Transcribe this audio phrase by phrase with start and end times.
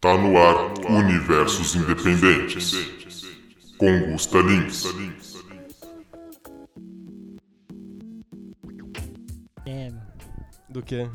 [0.00, 2.72] Tá no ar Universos Independentes.
[3.76, 4.84] Com Gusta Lins.
[9.66, 9.90] É,
[10.68, 11.08] Do que?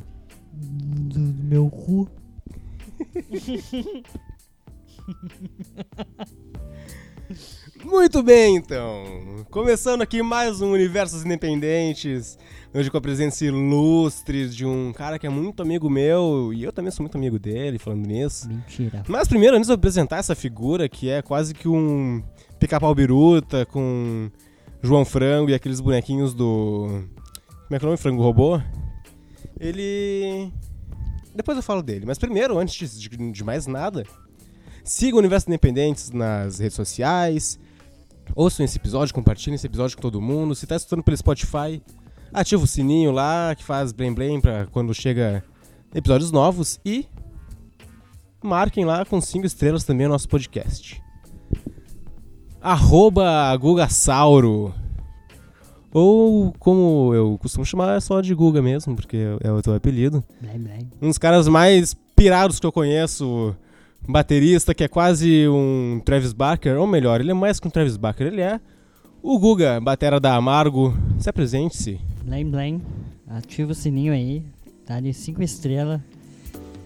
[0.52, 2.10] do, do meu cu.
[7.84, 9.46] Muito bem, então.
[9.50, 12.38] Começando aqui mais um Universos Independentes.
[12.76, 16.74] Hoje com a presença ilustre de um cara que é muito amigo meu e eu
[16.74, 18.48] também sou muito amigo dele, falando nisso.
[18.48, 19.04] Mentira.
[19.08, 22.24] Mas primeiro, antes de eu apresentar essa figura, que é quase que um
[22.60, 24.28] pica-pau biruta com
[24.82, 27.04] João Frango e aqueles bonequinhos do.
[27.68, 27.98] Como é que é o nome?
[27.98, 28.60] Frango Robô?
[29.60, 30.52] Ele.
[31.36, 34.04] Depois eu falo dele, mas primeiro, antes de, de mais nada,
[34.84, 37.60] siga o Universo Independentes nas redes sociais,
[38.36, 40.56] ouçam esse episódio, compartilhem esse episódio com todo mundo.
[40.56, 41.80] Se tá escutando pelo Spotify,
[42.34, 45.44] ativa o sininho lá que faz blém blém pra quando chega
[45.94, 47.06] episódios novos e
[48.44, 51.02] marquem lá com 5 estrelas também o nosso podcast.
[52.62, 54.74] Arroba Gugasauro.
[55.92, 60.24] Ou como eu costumo chamar, é só de Guga mesmo, porque é o teu apelido.
[60.42, 60.92] Blém, blém.
[61.02, 63.56] Um dos caras mais pirados que eu conheço,
[64.08, 67.96] baterista que é quase um Travis Barker, ou melhor, ele é mais que um Travis
[67.96, 68.60] Barker, ele é
[69.22, 70.98] o Guga, batera da Amargo.
[71.20, 72.00] Se apresente-se.
[72.24, 72.82] Blém, blém.
[73.28, 74.44] Ativa o sininho aí.
[74.88, 76.02] Dá de 5 estrelas.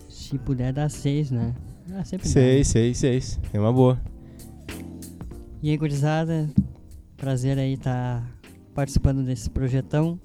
[0.09, 1.53] Se puder dar 6, né?
[1.93, 2.45] Ah, sempre dá, né?
[2.45, 3.39] Seis, seis, seis.
[3.53, 3.99] É uma boa.
[5.63, 6.49] E aí, gurizada.
[7.15, 8.23] Prazer aí estar
[8.75, 10.19] participando desse projetão.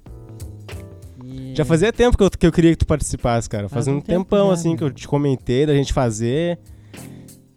[1.24, 3.68] E- Já fazia tempo que eu, que eu queria que tu participasse, cara.
[3.68, 4.76] Faz Fazia um um tempo tempão, já, assim, né?
[4.76, 6.58] que eu te comentei da gente fazer.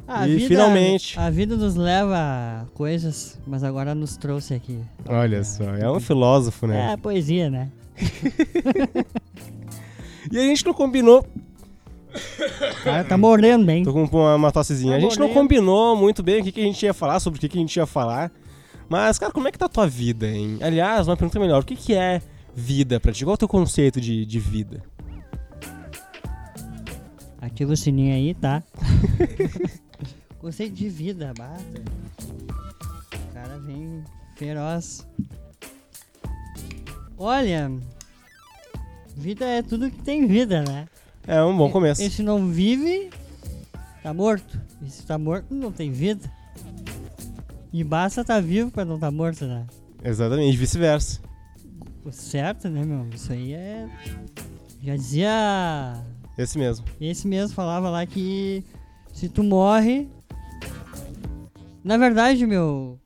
[0.08, 1.20] Ah, e finalmente.
[1.20, 4.80] A vida nos leva a coisas, mas agora nos trouxe aqui.
[5.08, 6.94] Olha só, é um filósofo, né?
[6.94, 7.70] É, poesia, né?
[10.32, 11.26] E a gente não combinou.
[12.84, 13.84] Cara tá morrendo bem.
[13.84, 14.94] Tô com uma, uma tossezinha.
[14.94, 15.42] Tá A gente não morrendo.
[15.42, 17.62] combinou muito bem o que, que a gente ia falar, sobre o que, que a
[17.62, 18.32] gente ia falar.
[18.90, 20.58] Mas, cara, como é que tá a tua vida, hein?
[20.62, 22.22] Aliás, uma pergunta melhor: o que, que é
[22.56, 23.24] vida pra ti?
[23.24, 24.82] Qual é o teu conceito de, de vida?
[27.40, 28.64] Ativa o sininho aí, tá?
[30.46, 31.64] Conceito de vida, bata.
[32.22, 34.04] O cara vem
[34.36, 35.04] feroz.
[37.18, 37.72] Olha,
[39.18, 40.88] vida é tudo que tem vida, né?
[41.26, 42.00] É um bom começo.
[42.00, 43.10] E se não vive,
[44.04, 44.62] tá morto.
[44.84, 46.32] E se tá morto, não tem vida.
[47.74, 49.66] E basta tá vivo pra não tá morto, né?
[50.04, 51.22] Exatamente, e vice-versa.
[52.12, 53.10] Certo, né, meu?
[53.10, 53.90] Isso aí é.
[54.84, 56.06] Já dizia
[56.38, 56.86] Esse mesmo.
[57.02, 58.64] Esse mesmo falava lá que
[59.12, 60.08] se tu morre.
[61.86, 63.00] Na verdade, meu.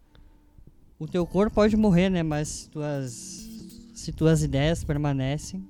[0.98, 2.24] O teu corpo pode morrer, né?
[2.24, 3.46] Mas tuas.
[3.94, 5.62] Se tuas ideias permanecem.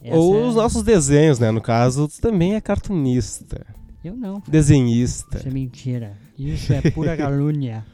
[0.00, 1.50] Ou é- os nossos desenhos, né?
[1.50, 3.66] No caso, tu também é cartunista,
[4.04, 4.40] Eu não.
[4.46, 5.38] desenhista.
[5.38, 6.16] Isso é mentira.
[6.38, 7.84] Isso é pura calúnia.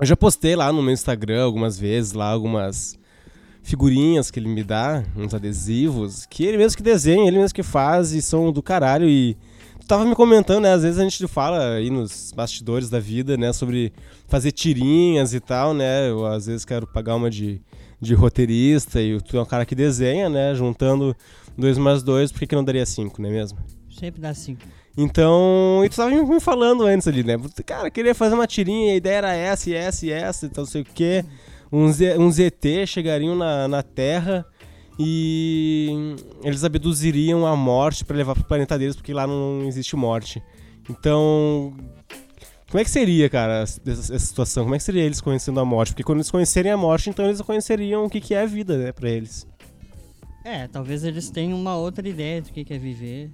[0.00, 2.98] Eu já postei lá no meu Instagram algumas vezes, lá algumas
[3.62, 7.62] figurinhas que ele me dá, uns adesivos, que ele mesmo que desenha, ele mesmo que
[7.62, 9.08] faz e são do caralho.
[9.08, 9.36] E
[9.86, 10.72] tava me comentando, né?
[10.72, 13.52] Às vezes a gente fala aí nos bastidores da vida, né?
[13.52, 13.92] Sobre
[14.28, 16.08] fazer tirinhas e tal, né?
[16.08, 17.60] Eu às vezes quero pagar uma de,
[18.00, 20.54] de roteirista e tu é um cara que desenha, né?
[20.54, 21.16] Juntando
[21.56, 23.58] dois mais dois, por que, que não daria cinco, não é mesmo?
[23.90, 24.56] Sempre dá assim.
[24.96, 27.36] Então, e tu tava me falando antes ali, né?
[27.64, 30.82] Cara, queria fazer uma tirinha, a ideia era essa, essa, e essa, então não sei
[30.82, 31.24] o quê.
[31.70, 34.44] Uns, uns ET chegariam na, na Terra
[34.98, 40.42] e eles abduziriam a morte pra levar pro planeta deles, porque lá não existe morte.
[40.88, 41.74] Então,
[42.70, 44.64] como é que seria, cara, essa, essa situação?
[44.64, 45.92] Como é que seria eles conhecendo a morte?
[45.92, 48.76] Porque quando eles conhecerem a morte, então eles conheceriam o que, que é a vida,
[48.78, 49.46] né, pra eles.
[50.44, 53.30] É, talvez eles tenham uma outra ideia do que que é viver.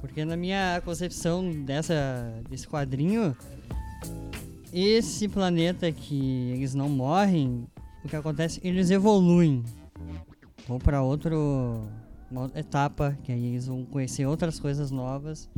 [0.00, 3.36] Porque na minha concepção dessa, desse quadrinho,
[4.72, 7.66] esse planeta que eles não morrem,
[8.04, 9.62] o que acontece, eles evoluem.
[10.74, 11.88] Outro
[12.30, 15.50] uma outra etapa, que aí eles vão conhecer outras coisas novas.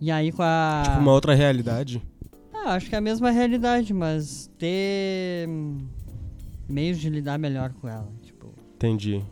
[0.00, 2.02] E aí com a Tipo, uma outra realidade.
[2.52, 5.48] ah, acho que é a mesma realidade, mas ter
[6.68, 9.22] meios de lidar melhor com ela, tipo, Entendi.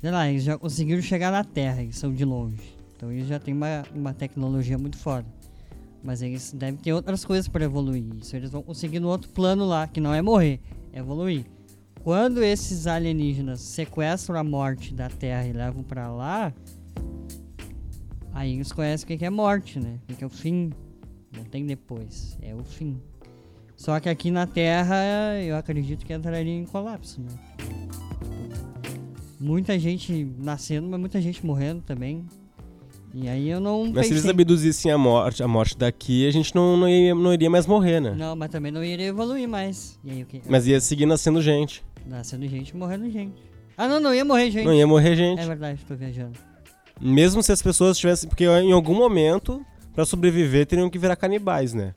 [0.00, 2.76] Sei lá, eles já conseguiram chegar na Terra, eles são de longe.
[2.96, 5.26] Então eles já têm uma, uma tecnologia muito foda.
[6.02, 8.04] Mas eles devem ter outras coisas para evoluir.
[8.20, 10.60] Isso eles vão conseguir no outro plano lá, que não é morrer,
[10.92, 11.44] é evoluir.
[12.06, 16.54] Quando esses alienígenas sequestram a morte da Terra e levam pra lá,
[18.32, 19.98] aí eles conhecem o que é morte, né?
[20.08, 20.70] O que é o fim.
[21.36, 22.96] Não tem depois, é o fim.
[23.76, 24.94] Só que aqui na Terra,
[25.42, 27.32] eu acredito que entraria em colapso, né?
[29.40, 32.24] Muita gente nascendo, mas muita gente morrendo também.
[33.12, 34.30] E aí eu não Mas se eles pensei...
[34.30, 37.98] abduzissem a morte, a morte daqui, a gente não, não, ia- não iria mais morrer,
[37.98, 38.14] né?
[38.16, 39.98] Não, mas também não iria evoluir mais.
[40.06, 40.24] Aí?
[40.48, 41.84] Mas ia seguir nascendo gente.
[42.06, 43.34] Nascendo gente e morrendo gente.
[43.76, 44.64] Ah, não, não ia morrer gente.
[44.64, 45.40] Não ia morrer gente.
[45.40, 46.38] É verdade, tô viajando.
[47.00, 48.28] Mesmo se as pessoas tivessem.
[48.28, 51.92] Porque em algum momento, pra sobreviver, teriam que virar canibais, né?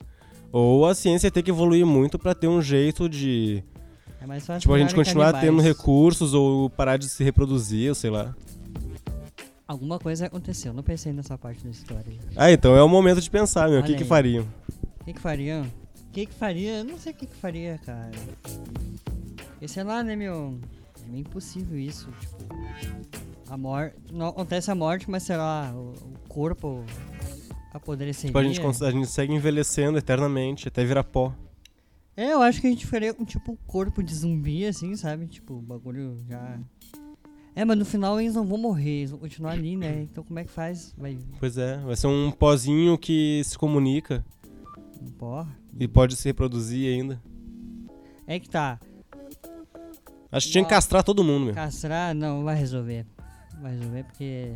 [0.52, 3.62] Ou a ciência ia ter que evoluir muito pra ter um jeito de.
[4.20, 5.56] É mais fácil Tipo, a gente continuar canibais.
[5.56, 8.34] tendo recursos ou parar de se reproduzir, ou sei lá.
[9.66, 12.12] Alguma coisa aconteceu, não pensei nessa parte da história.
[12.36, 13.80] Ah, então é o momento de pensar, meu.
[13.80, 14.44] O que, que fariam?
[15.00, 15.62] O que que fariam?
[15.62, 16.78] O que que faria?
[16.78, 18.10] Eu não sei o que que faria, cara.
[19.60, 20.58] E sei lá, né, meu...
[21.02, 22.54] É meio impossível isso, tipo...
[23.48, 23.96] A morte...
[24.12, 26.84] Não acontece a morte, mas sei lá, o, o corpo
[27.72, 28.28] apodreceria.
[28.28, 31.34] Tipo, a gente, a gente segue envelhecendo eternamente até virar pó.
[32.16, 35.26] É, eu acho que a gente faria um tipo corpo de zumbi, assim, sabe?
[35.26, 36.58] Tipo, o bagulho já...
[37.54, 40.02] É, mas no final eles não vão morrer, eles vão continuar ali, né?
[40.02, 40.94] Então como é que faz?
[40.96, 41.18] Vai...
[41.38, 44.24] Pois é, vai ser um pozinho que se comunica
[45.18, 45.48] Porra.
[45.78, 47.20] e pode se reproduzir ainda.
[48.26, 48.78] É que tá.
[50.32, 51.54] Acho que tinha que castrar todo mundo, meu.
[51.54, 53.04] Castrar, não, vai resolver.
[53.60, 54.52] Vai resolver porque...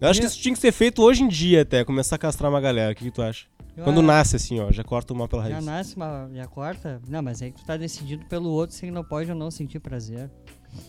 [0.00, 2.50] Eu acho que isso tinha que ser feito hoje em dia até, começar a castrar
[2.50, 2.92] uma galera.
[2.92, 3.46] O que, que tu acha?
[3.82, 5.64] Quando Ah, nasce assim, ó, já corta uma pela Já raiz.
[5.66, 7.00] nasce, mas já corta.
[7.08, 9.80] Não, mas aí tu tá decidido pelo outro se ele não pode ou não sentir
[9.80, 10.30] prazer.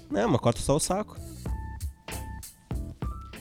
[0.10, 1.18] Não, mas corta só o saco.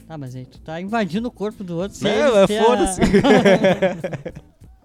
[0.06, 2.64] Tá, mas aí tu tá invadindo o corpo do outro sem Não, é ter a-
[2.64, 3.00] foda-se.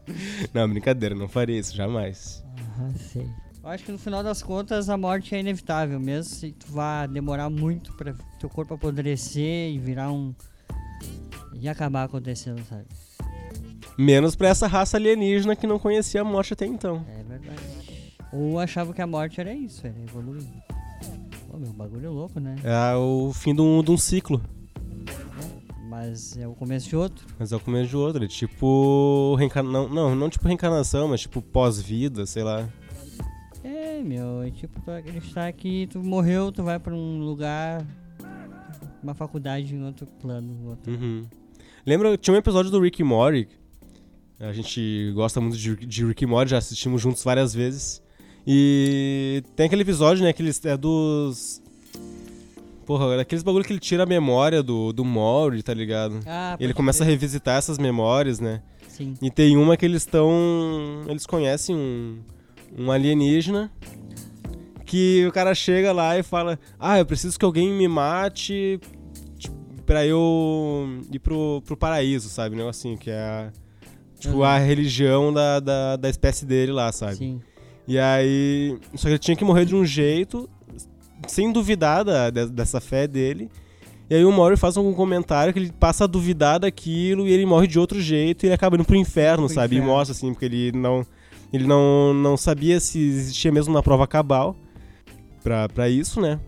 [0.53, 2.43] não, brincadeira, não faria isso, jamais.
[2.77, 3.27] Aham, sei.
[3.63, 7.05] Eu acho que no final das contas a morte é inevitável, mesmo se tu vá
[7.05, 10.33] demorar muito pra teu corpo apodrecer e virar um.
[11.53, 12.85] e acabar acontecendo, sabe?
[13.97, 17.05] Menos pra essa raça alienígena que não conhecia a morte até então.
[17.07, 17.61] É verdade.
[18.33, 20.43] Ou achava que a morte era isso, era evoluir.
[21.47, 22.55] Pô, meu bagulho é louco, né?
[22.63, 24.41] É o fim de um, de um ciclo.
[25.87, 27.27] Mas é o começo de outro.
[27.37, 28.23] Mas é o começo de outro.
[28.23, 29.35] É tipo.
[29.37, 29.89] Reencarnação.
[29.89, 32.67] Não, não tipo reencarnação, mas tipo pós-vida, sei lá.
[34.01, 37.85] É, meu, é tipo, tu acreditar que tu morreu, tu vai pra um lugar,
[39.03, 40.69] uma faculdade em outro plano.
[40.69, 40.91] Outro...
[40.91, 41.23] Uhum.
[41.85, 43.47] Lembra, tinha um episódio do Rick e Morty.
[44.39, 48.01] A gente gosta muito de, de Rick e Morty, já assistimos juntos várias vezes.
[48.45, 51.61] E tem aquele episódio, né, que eles, é dos...
[52.87, 56.19] Porra, daqueles bagulho que ele tira a memória do, do Morty, tá ligado?
[56.25, 57.19] Ah, Ele começa a crer.
[57.19, 58.63] revisitar essas memórias, né?
[58.87, 59.13] Sim.
[59.21, 60.31] E tem uma que eles estão.
[61.07, 62.19] Eles conhecem um,
[62.77, 63.71] um alienígena.
[64.85, 68.79] Que o cara chega lá e fala: Ah, eu preciso que alguém me mate
[69.37, 72.55] tipo, pra eu ir pro, pro paraíso, sabe?
[72.55, 73.51] Um negocinho, que é a,
[74.19, 74.43] tipo, Uhum.
[74.43, 77.15] a religião da, da, da espécie dele lá, sabe?
[77.15, 77.41] Sim.
[77.87, 78.77] E aí.
[78.95, 80.49] Só que ele tinha que morrer de um jeito,
[81.27, 83.49] sem duvidar da, de- dessa fé dele.
[84.09, 87.45] E aí o Mori faz um comentário que ele passa a duvidar daquilo e ele
[87.45, 89.75] morre de outro jeito e ele acaba indo pro inferno, Pro sabe?
[89.75, 89.95] E inferno.
[89.95, 91.05] mostra assim, porque ele não.
[91.51, 94.55] Ele não, não sabia se existia mesmo uma prova cabal
[95.43, 96.39] pra, pra isso, né?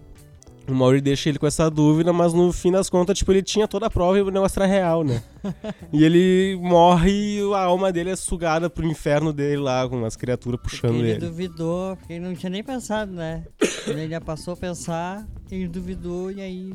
[0.65, 3.67] O Maury deixa ele com essa dúvida, mas no fim das contas, tipo, ele tinha
[3.67, 5.21] toda a prova e o negócio era real, né?
[5.91, 10.15] e ele morre e a alma dele é sugada pro inferno dele lá, com umas
[10.15, 11.19] criaturas puxando ele ele.
[11.19, 13.43] duvidou, porque ele não tinha nem pensado, né?
[13.85, 16.71] Ele já passou a pensar, ele duvidou e aí.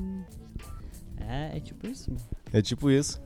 [1.17, 2.13] É, é tipo isso.
[2.53, 3.19] É tipo isso.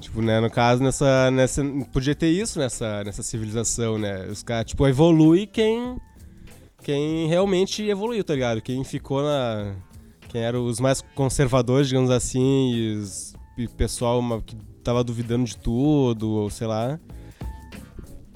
[0.00, 1.62] Tipo né, no caso, nessa, nessa.
[1.92, 4.26] Podia ter isso nessa, nessa civilização, né?
[4.26, 5.96] Os caras, tipo, evolui quem.
[6.82, 8.62] Quem realmente evoluiu, tá ligado?
[8.62, 9.74] Quem ficou na.
[10.28, 15.44] Quem eram os mais conservadores, digamos assim, e, os, e o pessoal que tava duvidando
[15.44, 17.00] de tudo, ou sei lá.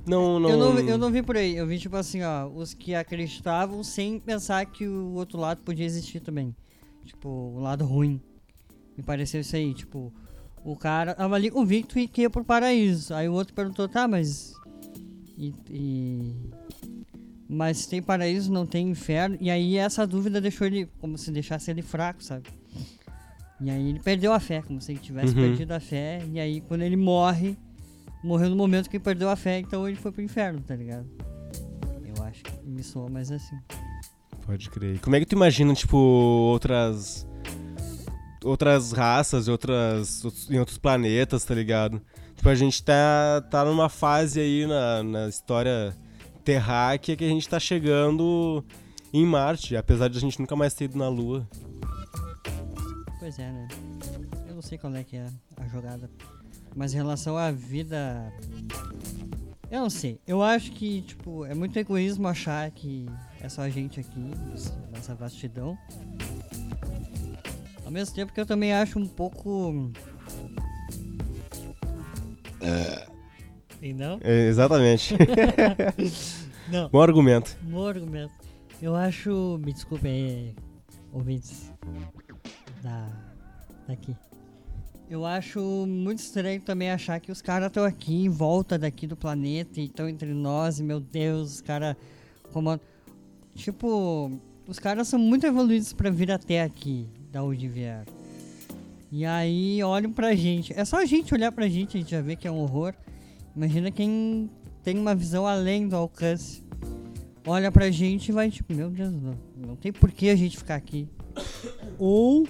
[0.06, 0.50] Não, não.
[0.50, 3.84] Eu, não, eu não vi por aí, eu vi tipo assim, ó, os que acreditavam
[3.84, 6.54] sem pensar que o outro lado podia existir também.
[7.04, 8.20] Tipo, o lado ruim.
[8.96, 10.12] Me pareceu isso aí, tipo,
[10.64, 13.14] o cara tava ali convicto e que ia pro paraíso.
[13.14, 14.54] Aí o outro perguntou, tá, mas.
[15.38, 15.54] E.
[15.70, 16.34] e-
[17.52, 19.36] Mas se tem paraíso, não tem inferno.
[19.40, 20.86] E aí essa dúvida deixou ele.
[21.00, 22.44] Como se deixasse ele fraco, sabe?
[23.60, 25.40] E aí ele perdeu a fé, como se ele tivesse Uhum.
[25.42, 26.22] perdido a fé.
[26.32, 27.56] E aí quando ele morre,
[28.22, 31.06] morreu no momento que ele perdeu a fé, então ele foi pro inferno, tá ligado?
[32.16, 33.56] Eu acho que me soa mais assim.
[34.46, 35.00] Pode crer.
[35.00, 37.26] Como é que tu imagina, tipo, outras.
[38.42, 42.00] Outras raças, outras, em outros planetas, tá ligado?
[42.34, 45.94] Tipo, a gente tá, tá numa fase aí na, na história
[46.42, 48.64] terráquea que a gente tá chegando
[49.12, 51.46] em Marte, apesar de a gente nunca mais ter ido na Lua.
[53.18, 53.68] Pois é, né?
[54.48, 55.26] Eu não sei qual é que é
[55.58, 56.10] a jogada.
[56.74, 58.32] Mas em relação à vida.
[59.70, 60.20] Eu não sei.
[60.26, 63.06] Eu acho que, tipo, é muito egoísmo achar que
[63.40, 64.30] é só a gente aqui,
[64.90, 65.76] nessa vastidão.
[67.90, 69.90] Ao mesmo tempo que eu também acho um pouco
[73.82, 74.20] E não?
[74.22, 75.16] É, exatamente.
[76.70, 76.88] Não.
[76.88, 77.58] Bom argumento.
[77.62, 78.32] Bom argumento.
[78.80, 79.58] Eu acho.
[79.64, 80.54] Me desculpe aí,
[81.12, 81.72] ouvintes.
[82.80, 83.08] Da.
[83.88, 84.16] Daqui.
[85.08, 89.16] Eu acho muito estranho também achar que os caras estão aqui em volta daqui do
[89.16, 91.96] planeta e estão entre nós e, meu Deus, os caras
[92.52, 92.86] comandam.
[93.56, 94.30] Tipo,
[94.68, 98.12] os caras são muito evoluídos pra vir até aqui, da onde vieram.
[99.12, 100.72] E aí olham pra gente.
[100.78, 102.94] É só a gente olhar pra gente, a gente já vê que é um horror.
[103.54, 104.48] Imagina quem
[104.82, 106.62] tem uma visão além do alcance.
[107.46, 110.56] Olha pra gente e vai tipo, meu Deus, não, não tem por que a gente
[110.56, 111.08] ficar aqui.
[111.98, 112.46] Ou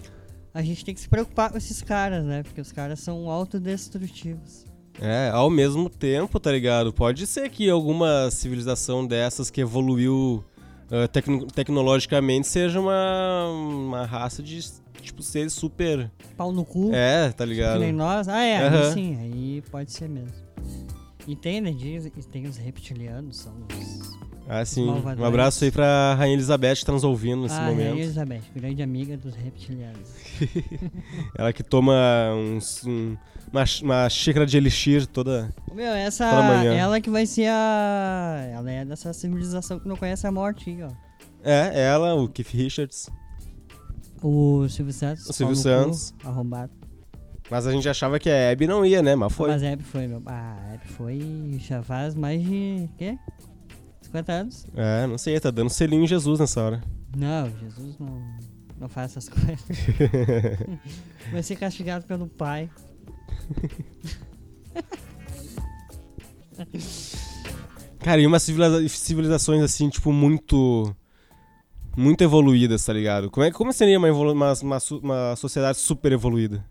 [0.53, 2.43] a gente tem que se preocupar com esses caras, né?
[2.43, 4.67] Porque os caras são autodestrutivos.
[5.01, 6.93] É, ao mesmo tempo, tá ligado?
[6.93, 10.45] Pode ser que alguma civilização dessas que evoluiu
[10.91, 14.61] ah, tecno- tecnologicamente seja uma, uma raça de,
[15.01, 16.11] tipo, seres super...
[16.37, 17.81] Pau no cu, É, tá que ligado?
[17.81, 18.29] nem nós.
[18.29, 18.93] Ah, é, aí Aham.
[18.95, 20.33] sim, aí pode ser mesmo.
[21.27, 21.71] E tem, né?
[21.71, 24.20] Diz, e tem os reptilianos, são os.
[24.53, 24.85] Ah, sim.
[24.85, 25.21] malvadões.
[25.21, 27.91] Um abraço aí pra Rainha Elizabeth que tá nos ouvindo nesse ah, momento.
[27.91, 30.09] Rainha Elizabeth, grande amiga dos reptilianos.
[31.39, 31.95] Ela que toma
[32.35, 33.17] uns, um-
[33.53, 35.55] uma, uma xícara de elixir toda...
[35.73, 36.29] Meu, essa.
[36.29, 36.75] Toda manhã.
[36.75, 38.51] Ela que vai ser a.
[38.53, 40.91] Ela é dessa civilização que não conhece a morte aí, ó.
[41.45, 43.09] É, ela, o Keith Richards.
[44.21, 45.29] O Silvio Santos.
[45.29, 46.15] O Silvio no cu, Santos.
[46.25, 46.73] arrombado.
[47.49, 49.15] Mas a gente achava que a Abby não ia, né?
[49.15, 49.51] Mas foi.
[49.51, 50.21] Mas a Hebe foi, meu.
[50.27, 52.89] Ah, a Hebe foi já faz mais de.
[52.99, 53.17] quê?
[54.11, 54.67] 50 anos?
[54.75, 56.83] É, não sei, tá dando selinho em Jesus nessa hora.
[57.17, 58.23] Não, Jesus não,
[58.79, 59.65] não faz essas coisas.
[61.33, 62.69] Vai ser castigado pelo pai.
[68.01, 70.95] Cara, e umas civiliza- civilizações assim, tipo, muito.
[71.97, 73.29] Muito evoluídas, tá ligado?
[73.31, 76.65] Como, é, como seria uma, uma, uma, uma sociedade super evoluída?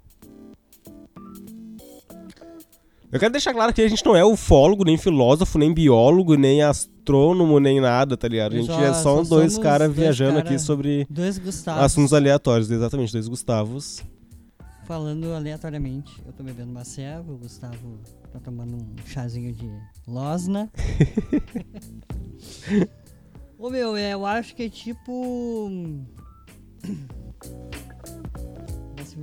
[3.12, 6.62] Eu quero deixar claro que a gente não é ufólogo, nem filósofo, nem biólogo, nem
[6.62, 8.56] astrônomo, nem nada, tá ligado?
[8.56, 11.84] A gente é só, dois caras viajando cara- aqui sobre Dois Gustavos.
[11.84, 14.04] assuntos aleatórios, exatamente, dois Gustavos.
[14.86, 16.12] Falando aleatoriamente.
[16.26, 18.00] Eu tô bebendo uma ceva, o Gustavo
[18.32, 19.70] tá tomando um chazinho de
[20.08, 20.72] Losna.
[23.58, 25.70] Ô meu, eu acho que é tipo.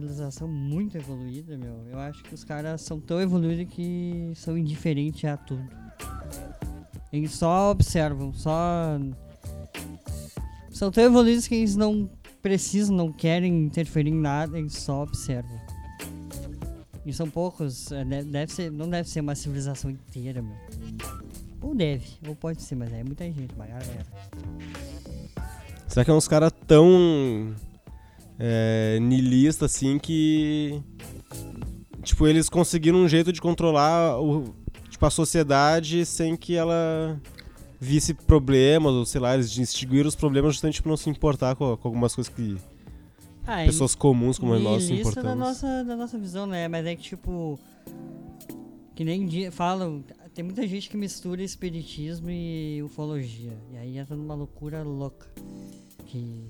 [0.00, 1.86] Civilização muito evoluída, meu.
[1.90, 5.66] Eu acho que os caras são tão evoluídos que são indiferentes a tudo.
[7.10, 8.98] Eles só observam, só.
[10.70, 12.10] São tão evoluídos que eles não
[12.42, 15.58] precisam, não querem interferir em nada, eles só observam.
[17.06, 20.56] E são poucos, é, de- deve ser, não deve ser uma civilização inteira, meu.
[21.62, 24.04] Ou deve, ou pode ser, mas é muita gente, uma galera.
[25.88, 27.54] Será que é uns caras tão
[28.38, 30.80] é, nihilistas assim que.
[32.02, 34.54] Tipo, eles conseguiram um jeito de controlar o,
[34.88, 37.20] tipo, a sociedade sem que ela
[37.80, 41.76] visse problemas, ou sei lá, eles extinguiram os problemas justamente por não se importar com,
[41.76, 42.56] com algumas coisas que
[43.44, 45.38] Ah, pessoas comuns como nós se Nihilista da importamos.
[45.62, 46.68] nossa, da nossa visão, né?
[46.68, 47.58] Mas é que, tipo.
[48.94, 50.02] Que nem falam.
[50.32, 53.52] Tem muita gente que mistura espiritismo e ufologia.
[53.72, 55.26] E aí entra numa loucura louca.
[56.06, 56.44] Que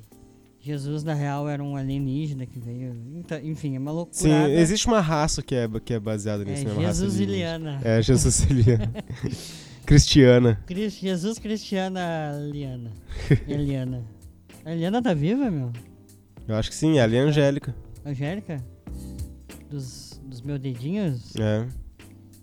[0.67, 2.95] Jesus, na real, era um alienígena que veio.
[3.15, 4.19] Então, enfim, é uma loucura.
[4.19, 6.73] Sim, existe uma raça que é, que é baseada É nisso, né?
[6.73, 7.81] Uma raça Jesus Iliana.
[7.85, 8.93] É, Jesus Iliana.
[9.87, 10.61] Cristiana.
[10.67, 12.91] Cris- Jesus Cristiana Liana.
[13.47, 14.05] Eliana.
[14.65, 15.73] A Eliana tá viva, meu?
[16.49, 17.75] Eu acho que sim, ela é Angélica.
[18.05, 18.63] Angélica?
[19.71, 21.35] Dos, dos meus dedinhos?
[21.37, 21.67] É.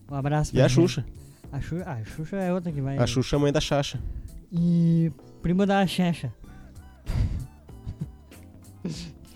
[0.09, 0.87] Um abraço E pra a Angélica.
[0.87, 1.05] Xuxa.
[1.51, 2.97] A Xuxa, ah, a Xuxa é outra que vai.
[2.97, 3.99] A Xuxa é a mãe da Xaxa.
[4.51, 5.11] E
[5.41, 6.33] primo da Xexa.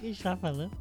[0.08, 0.72] O que a gente tá falando?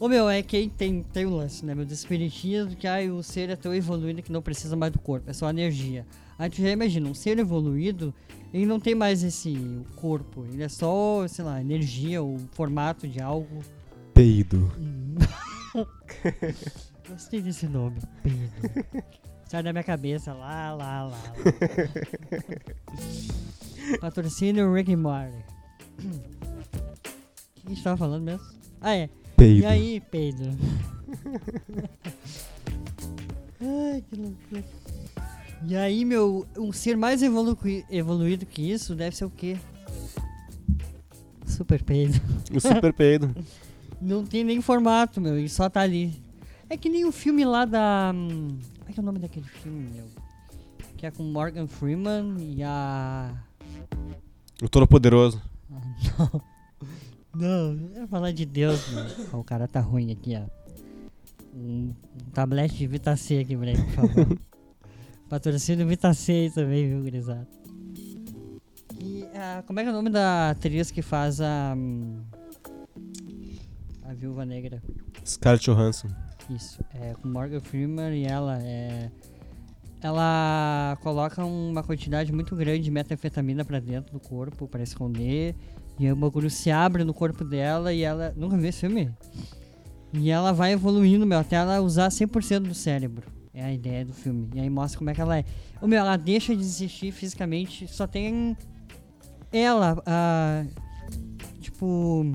[0.00, 1.74] Ô meu, é que tem, tem um lance, né?
[1.74, 4.98] Meu, do espiritismo, que ai, o ser é tão evoluído que não precisa mais do
[4.98, 6.06] corpo, é só energia.
[6.38, 8.14] Aí tu já imagina, um ser evoluído,
[8.54, 9.54] ele não tem mais esse
[9.96, 13.60] corpo, ele é só, sei lá, energia, o formato de algo.
[14.14, 14.72] Peido.
[17.06, 19.04] Gostei desse nome, Pedro.
[19.44, 21.08] Sai da minha cabeça, lá, lá, lá.
[21.08, 21.32] lá.
[24.00, 25.44] Patrocínio Rick and Morty.
[26.55, 26.55] O
[27.66, 28.46] que a gente tava falando mesmo?
[28.80, 29.08] Ah, é.
[29.36, 29.62] Peido.
[29.62, 30.50] E aí, Pedro?
[33.60, 34.64] Ai, que loucura.
[35.66, 37.58] E aí, meu, um ser mais evolu
[37.90, 39.56] evoluído que isso deve ser o quê?
[41.46, 42.20] Super Pedro.
[42.54, 43.34] O super peido.
[44.00, 46.14] Não tem nem formato, meu, e só tá ali.
[46.68, 48.12] É que nem o filme lá da.
[48.14, 50.04] hum, Como é que é o nome daquele filme, meu?
[50.96, 53.32] Que é com Morgan Freeman e a.
[54.62, 55.40] O Todo Poderoso.
[55.70, 56.42] Não,
[57.36, 58.80] não ia falar de Deus.
[59.32, 60.42] Ó, o cara tá ruim aqui, ó.
[61.56, 64.38] um, um tablete de Vita C aqui ele, por favor.
[65.28, 67.46] Patrocínio Vita C aí também, viu, gurizada?
[69.00, 71.74] E ah, como é que é o nome da atriz que faz a.
[71.76, 72.22] hum,
[74.04, 74.82] A Viúva Negra?
[75.24, 76.08] Scarlett Johansson.
[76.48, 79.10] Isso, é com Morgan Freeman e ela é.
[80.00, 85.56] Ela coloca uma quantidade muito grande de metanfetamina pra dentro do corpo pra esconder.
[85.98, 88.32] E aí o bagulho se abre no corpo dela e ela.
[88.36, 89.10] Nunca viu esse filme?
[90.12, 93.26] E ela vai evoluindo, meu, até ela usar 100% do cérebro.
[93.52, 94.50] É a ideia do filme.
[94.54, 95.44] E aí mostra como é que ela é.
[95.80, 98.56] Ô, meu, ela deixa de existir fisicamente, só tem
[99.52, 100.64] ela, a.
[101.60, 102.32] Tipo.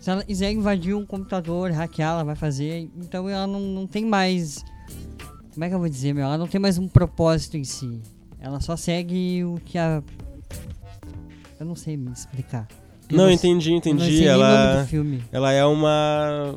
[0.00, 2.90] Se ela quiser invadir um computador, hackear, ela vai fazer.
[2.96, 4.64] Então ela não, não tem mais.
[5.52, 6.24] Como é que eu vou dizer, meu?
[6.24, 8.00] Ela não tem mais um propósito em si.
[8.38, 10.02] Ela só segue o que a.
[11.58, 12.66] Eu não sei me explicar.
[13.08, 14.04] Eu Não, não entendi, não entendi.
[14.04, 16.54] sei nem o nome Ela, ela é uma.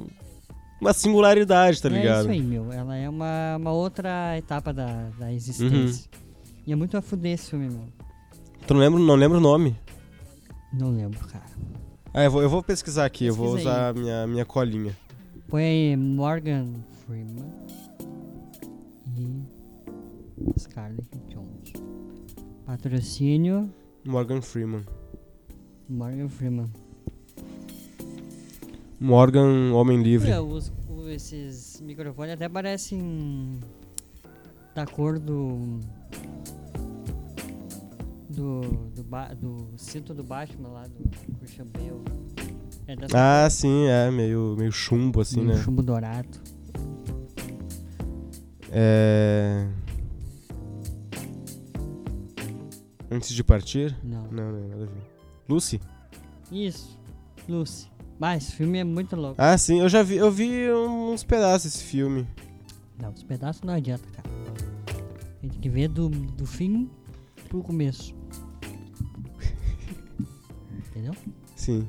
[0.81, 2.21] Uma singularidade, tá É ligado?
[2.21, 2.71] isso aí, meu.
[2.71, 6.05] Ela é uma, uma outra etapa da, da existência.
[6.13, 6.19] Uhum.
[6.65, 7.83] E é muito a fuder esse filme, meu.
[8.65, 9.75] Tu não lembra, não lembra o nome?
[10.71, 11.45] Não lembro, cara.
[12.13, 14.95] Ah, eu vou, eu vou pesquisar aqui, eu vou Pesquisa usar a minha, minha colinha.
[15.49, 16.67] Põe aí Morgan
[17.05, 17.51] Freeman
[19.17, 21.73] e Scarlett Jones.
[22.65, 23.69] Patrocínio
[24.05, 24.85] Morgan Freeman.
[25.87, 26.69] Morgan Freeman.
[28.99, 30.29] Morgan, Homem Livre.
[30.31, 30.71] Olha, os-
[31.09, 33.59] esses microfones até parecem
[34.75, 35.79] da cor do.
[38.29, 38.61] Do,
[38.95, 42.03] do, ba- do cinto do Batman lá, do Christian Bale.
[42.87, 45.53] É Ah, sim, é, meio, meio chumbo, assim, cor, né?
[45.55, 46.39] um chumbo dourado.
[48.71, 49.67] É.
[53.11, 53.97] Antes de partir?
[54.03, 54.23] Não.
[54.31, 55.01] Não, não, nada a ver.
[55.47, 55.81] Lucy?
[56.51, 56.99] Isso,
[57.47, 57.87] Lucy.
[58.19, 59.35] Mas esse filme é muito louco.
[59.37, 62.27] Ah, sim, eu já vi, eu vi uns pedaços desse filme.
[63.01, 64.29] Não, os pedaços não adianta, cara.
[65.41, 66.89] Tem que ver do, do fim
[67.47, 68.13] pro começo.
[70.89, 71.13] Entendeu?
[71.55, 71.87] Sim.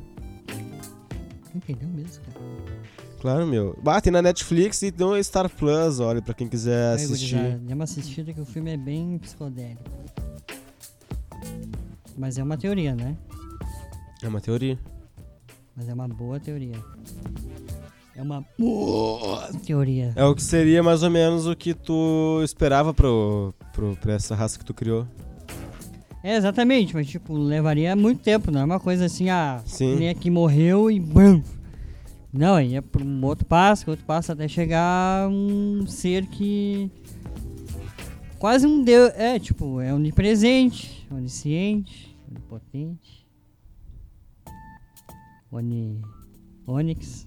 [1.55, 2.41] Entendeu mesmo, cara?
[3.21, 3.77] Claro, meu.
[3.83, 7.59] Bah, tem na Netflix e no Star Plus, olha, pra quem quiser assistir.
[7.59, 9.83] Dê uma assistida que o filme é bem psicodélico.
[12.17, 13.17] Mas é uma teoria, né?
[14.23, 14.79] É uma teoria.
[15.75, 16.77] Mas é uma boa teoria.
[18.15, 20.13] É uma boa teoria.
[20.15, 24.35] É o que seria mais ou menos o que tu esperava pro, pro, pra essa
[24.35, 25.07] raça que tu criou.
[26.23, 29.97] É, exatamente, mas tipo, levaria muito tempo, não é uma coisa assim, ah, Sim.
[29.97, 31.43] nem aqui morreu e bam.
[32.33, 36.91] Não, ia pra um outro passo, outro passo até chegar um ser que.
[38.39, 39.13] Quase um deus.
[39.17, 43.27] É, tipo, é onipresente, onisciente, onipotente.
[45.51, 46.01] Oni.
[46.67, 47.27] Onix.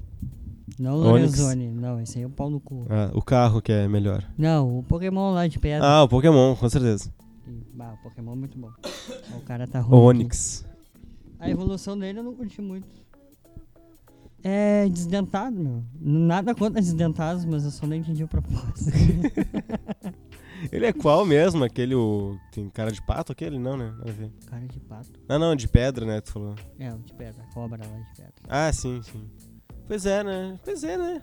[0.80, 1.38] Não Onix.
[1.38, 2.86] Lorenzoni, não, esse aí é o pau no cu.
[2.89, 4.24] Ah, o carro que é melhor.
[4.38, 5.86] Não, o Pokémon lá de pedra.
[5.86, 7.13] Ah, o Pokémon, com certeza.
[7.74, 8.72] Bah, o Pokémon é muito bom.
[9.36, 9.96] o cara tá O ruim.
[10.15, 10.19] aqui.
[10.22, 10.65] Onix.
[11.39, 12.88] A evolução dele eu não curti muito.
[14.41, 15.84] É desdentado, meu.
[16.00, 18.91] Nada contra desdentados, mas eu só não entendi o propósito.
[20.71, 21.63] Ele é qual mesmo?
[21.63, 21.95] Aquele.
[21.95, 22.38] O...
[22.52, 23.58] Tem cara de pato aquele?
[23.60, 23.93] Não, né?
[23.97, 24.32] Nada a ver.
[24.49, 25.19] Cara de pato.
[25.28, 26.21] Ah, não, de pedra, né?
[26.21, 26.56] Tu falou.
[26.80, 28.34] É, o de pedra, cobra lá de pedra.
[28.47, 29.30] Ah, sim, sim.
[29.88, 30.60] Pois é, né?
[30.63, 31.21] Pois é, né?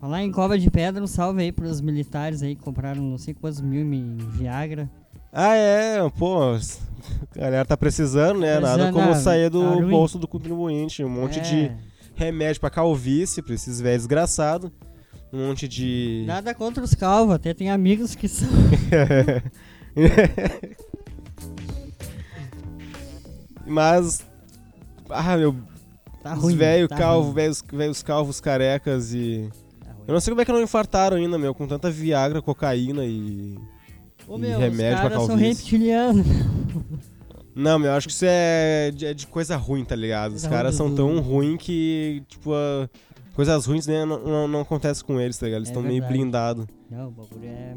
[0.00, 3.34] Falar em cobra de pedra, um salve aí pros militares aí que compraram não sei
[3.34, 4.90] quantos mil em Viagra.
[5.32, 6.54] Ah, é, pô.
[6.54, 8.54] A galera tá precisando, né?
[8.54, 9.90] Nada Precisando, como sair tá do ruim.
[9.90, 11.04] bolso do contribuinte.
[11.04, 11.72] Um monte É, de
[12.14, 14.70] remédio pra calvície, pra esses velhos desgraçados.
[15.32, 16.24] Um monte de.
[16.26, 18.48] Nada contra os calvos, até tem amigos que são.
[23.66, 24.24] Mas.
[25.08, 25.54] Ah, meu.
[26.22, 26.56] Tá os ruim.
[26.56, 29.48] velhos tá calvos, ruim, velhos calvos carecas e.
[29.82, 29.90] tá.
[30.06, 33.58] Eu não sei como é que não infartaram ainda, meu, com tanta Viagra, cocaína e.
[34.28, 35.62] Ô, e meu, remédio os pra caras são calvície.
[35.62, 36.26] reptilianos.
[37.54, 40.34] Não, meu, eu acho que isso é de, é de coisa ruim, tá ligado?
[40.34, 42.88] Os caras são tão ruins que, tipo, a-
[43.34, 45.60] coisas ruins né, não, não, não acontecem com eles, tá ligado?
[45.60, 46.12] Eles É estão meio verdade.
[46.18, 46.66] blindados.
[46.90, 47.76] Não, o bagulho é.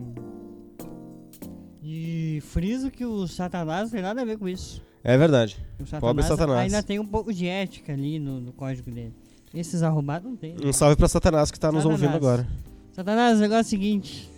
[1.82, 4.82] E friso que o Satanás não tem nada a ver com isso.
[5.04, 5.58] É verdade.
[5.80, 6.62] O Pobre Satanás.
[6.62, 9.14] ainda tem um pouco de ética ali no, no código dele.
[9.54, 10.56] Esses arrombados não tem.
[10.64, 12.02] Um salve pra Satanás que tá nos Satanás.
[12.02, 12.48] ouvindo agora.
[12.94, 14.30] Satanás, o negócio é o seguinte.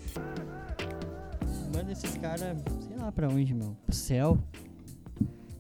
[1.74, 3.76] Manda esses caras, sei lá pra onde, meu.
[3.86, 4.38] Pro céu.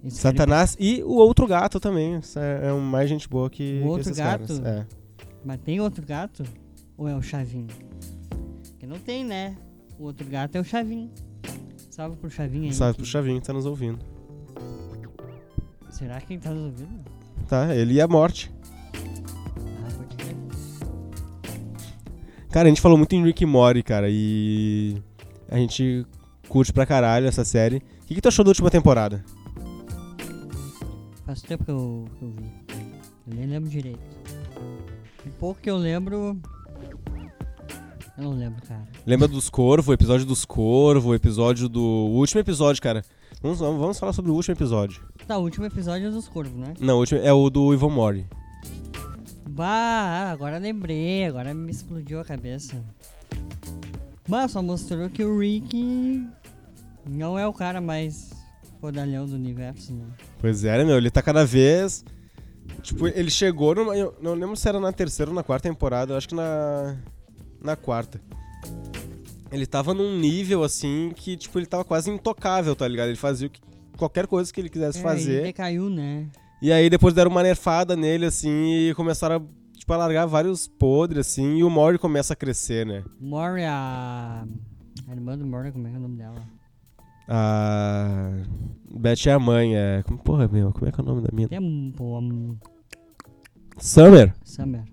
[0.02, 2.20] Querem- Satanás e o outro gato também.
[2.36, 4.48] É, é mais gente boa que, O que outro esses gato?
[4.48, 4.60] caras.
[4.66, 4.86] É.
[5.46, 6.44] Mas tem outro gato?
[6.98, 7.68] Ou é o Chavinho?
[8.72, 9.56] Porque não tem, né?
[10.00, 11.12] O outro gato é o Chavinho.
[11.90, 12.74] Salve pro Chavinho aí.
[12.74, 14.00] Salve que- pro Chavinho que tá nos ouvindo.
[15.92, 17.06] Será que quem tá nos ouvindo?
[17.48, 18.52] Tá, ele e a morte.
[18.96, 20.36] Ah, pode crer.
[22.50, 25.02] Cara, a gente falou muito em Rick e Morty, cara, e
[25.48, 26.06] a gente
[26.50, 27.78] curte pra caralho essa série.
[27.78, 29.24] O que, que tu achou da última temporada?
[31.26, 32.44] Faz tempo que eu, que eu vi.
[33.28, 34.00] Eu nem lembro direito.
[35.40, 36.40] Pouco que eu lembro.
[38.18, 38.84] Eu não lembro, cara.
[39.06, 41.82] Lembra dos Corvo, o episódio dos Corvo, o episódio do.
[41.82, 43.04] O último episódio, cara.
[43.42, 45.02] Vamos, vamos falar sobre o último episódio.
[45.28, 46.74] Tá, o último episódio é dos corvos, né?
[46.80, 48.26] Não, o último é o do Ivan Mori.
[49.50, 52.84] Bah, agora lembrei, agora me explodiu a cabeça.
[54.28, 56.28] Mas só mostrou que o Rick
[57.08, 58.32] não é o cara mais
[58.82, 60.06] fodalhão do universo, né?
[60.40, 60.98] Pois é, né, meu?
[60.98, 62.04] Ele tá cada vez.
[62.86, 63.98] Tipo, ele chegou numa.
[63.98, 66.96] Eu não lembro se era na terceira ou na quarta temporada, eu acho que na.
[67.60, 68.22] Na quarta.
[69.52, 73.08] Ele tava num nível assim que, tipo, ele tava quase intocável, tá ligado?
[73.08, 73.60] Ele fazia o que,
[73.98, 75.34] qualquer coisa que ele quisesse É, fazer.
[75.34, 76.28] Ele decaiu, né?
[76.62, 80.68] E aí depois deram uma nerfada nele, assim, e começaram a, tipo, a largar vários
[80.68, 83.04] podres, assim, e o Mori começa a crescer, né?
[83.20, 84.46] Mori, a...
[85.08, 86.36] a irmã do Mori, como é que é o nome dela?
[87.28, 88.32] A.
[88.92, 90.04] Beth é a mãe, é.
[90.04, 91.48] Como, porra, meu, como é que é o nome da minha?
[91.48, 92.58] Tempo, um...
[93.78, 94.34] Summer?
[94.44, 94.84] Summer.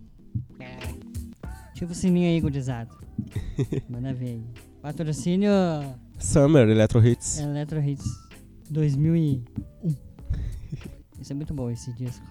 [1.74, 2.90] Tipo o sininho aí, gurizada.
[3.88, 4.44] Manda ver aí.
[4.80, 5.50] Patrocínio
[6.18, 7.38] Summer, Electro Hits.
[7.38, 8.04] Electro Hits
[8.70, 9.44] 2001.
[11.20, 12.24] Isso é muito bom, esse disco.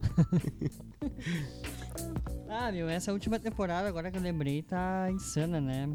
[2.48, 5.88] ah, meu, essa última temporada, agora que eu lembrei, tá insana, né?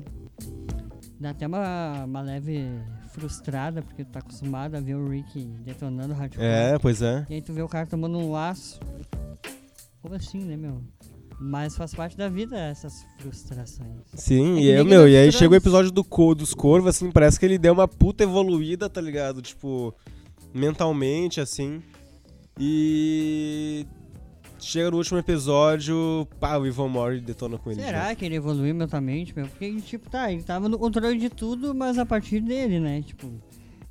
[1.20, 2.68] Dá até uma, uma leve
[3.10, 6.46] frustrada, porque tu tá acostumado a ver o Rick detonando o hardcore.
[6.46, 7.26] É, pois é.
[7.30, 8.80] E aí tu vê o cara tomando um laço.
[10.06, 10.84] Como assim, né, meu?
[11.40, 13.90] Mas faz parte da vida essas frustrações.
[14.14, 17.10] Sim, É e, é, meu, e aí chega o episódio do co, dos corvos, assim,
[17.12, 19.42] parece que ele deu uma puta evoluída, tá ligado?
[19.42, 19.94] Tipo,
[20.54, 21.82] mentalmente, assim.
[22.60, 23.86] E.
[24.60, 27.82] Chega no último episódio, pá, o Ivan Mori detona com ele.
[27.82, 29.48] Será que ele evoluiu mentalmente, meu?
[29.48, 33.02] Porque, tipo, tá, ele tava no controle de tudo, mas a partir dele, né?
[33.02, 33.32] Tipo,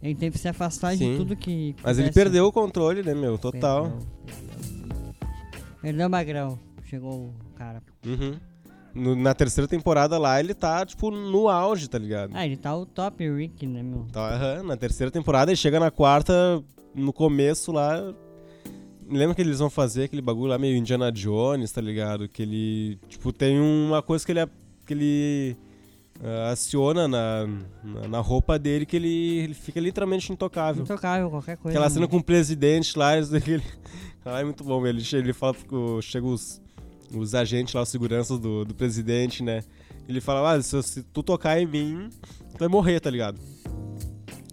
[0.03, 1.12] ele teve que se afastar Sim.
[1.12, 1.77] de tudo que.
[1.83, 3.37] Mas ele pudesse- perdeu o controle, né, meu?
[3.38, 3.83] Total.
[3.85, 4.54] Perdeu, perdeu.
[5.85, 6.59] Perdeu, Magrão.
[6.85, 7.83] Chegou o cara.
[8.07, 8.37] Uhum.
[8.94, 12.31] No- na terceira temporada lá, ele tá, tipo, no auge, tá ligado?
[12.35, 14.07] Ah, ele tá o top Rick, né, meu?
[14.12, 16.62] Tá, aham, na terceira temporada e chega na quarta,
[16.94, 18.14] no começo lá.
[19.09, 22.29] Lembra que eles vão fazer aquele bagulho lá meio Indiana Jones, tá ligado?
[22.29, 22.99] Que ele.
[23.09, 24.47] Tipo, tem uma coisa que ele.
[24.87, 25.57] Que ele
[26.22, 27.46] ah, aciona na,
[27.83, 30.83] na, na roupa dele que ele, ele fica literalmente intocável.
[30.83, 31.77] Intocável, qualquer coisa.
[31.77, 31.94] Aquela né?
[31.94, 33.62] cena com o presidente lá, daquele.
[34.27, 35.55] Ah, é muito bom, ele, ele fala.
[36.00, 36.59] Chega os,
[37.14, 39.62] os agentes lá, os seguranças do, do presidente, né?
[40.09, 42.09] Ele fala, ah, se, se tu tocar em mim,
[42.53, 43.38] tu vai morrer, tá ligado?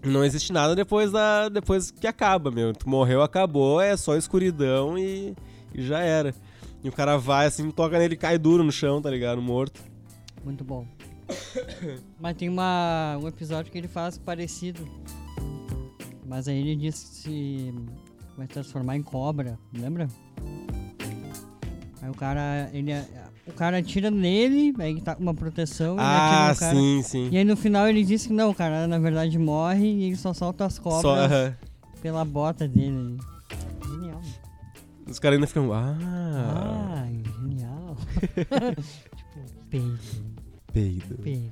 [0.04, 1.47] Não existe nada depois da.
[1.47, 2.74] depois que acaba, meu.
[2.74, 5.34] Tu morreu, acabou, é só escuridão e,
[5.74, 6.36] e já era.
[6.84, 9.41] E o cara vai assim, toca nele e cai duro no chão, tá ligado?
[9.41, 9.80] Morto.
[10.43, 10.86] Muito bom.
[12.20, 14.88] Mas tem uma, um episódio que ele faz parecido.
[16.26, 17.74] Mas aí ele diz que se
[18.38, 20.08] vai transformar em cobra, lembra?
[22.02, 22.91] Aí o cara, ele,
[23.46, 26.74] o cara atira nele, aí tá com uma proteção, Ah, cara.
[26.76, 27.30] sim, sim.
[27.32, 30.15] E aí no final ele diz que não, o cara na verdade morre e ele
[30.15, 31.56] só solta as cobras Só, aham.
[32.02, 33.17] pela bota dele.
[33.88, 34.22] Genial.
[35.08, 35.72] Os caras ainda ficam.
[35.74, 37.08] Ah, Ah,
[37.41, 37.98] genial.
[39.15, 40.00] tipo, peido,
[40.74, 41.16] peido.
[41.24, 41.52] peido.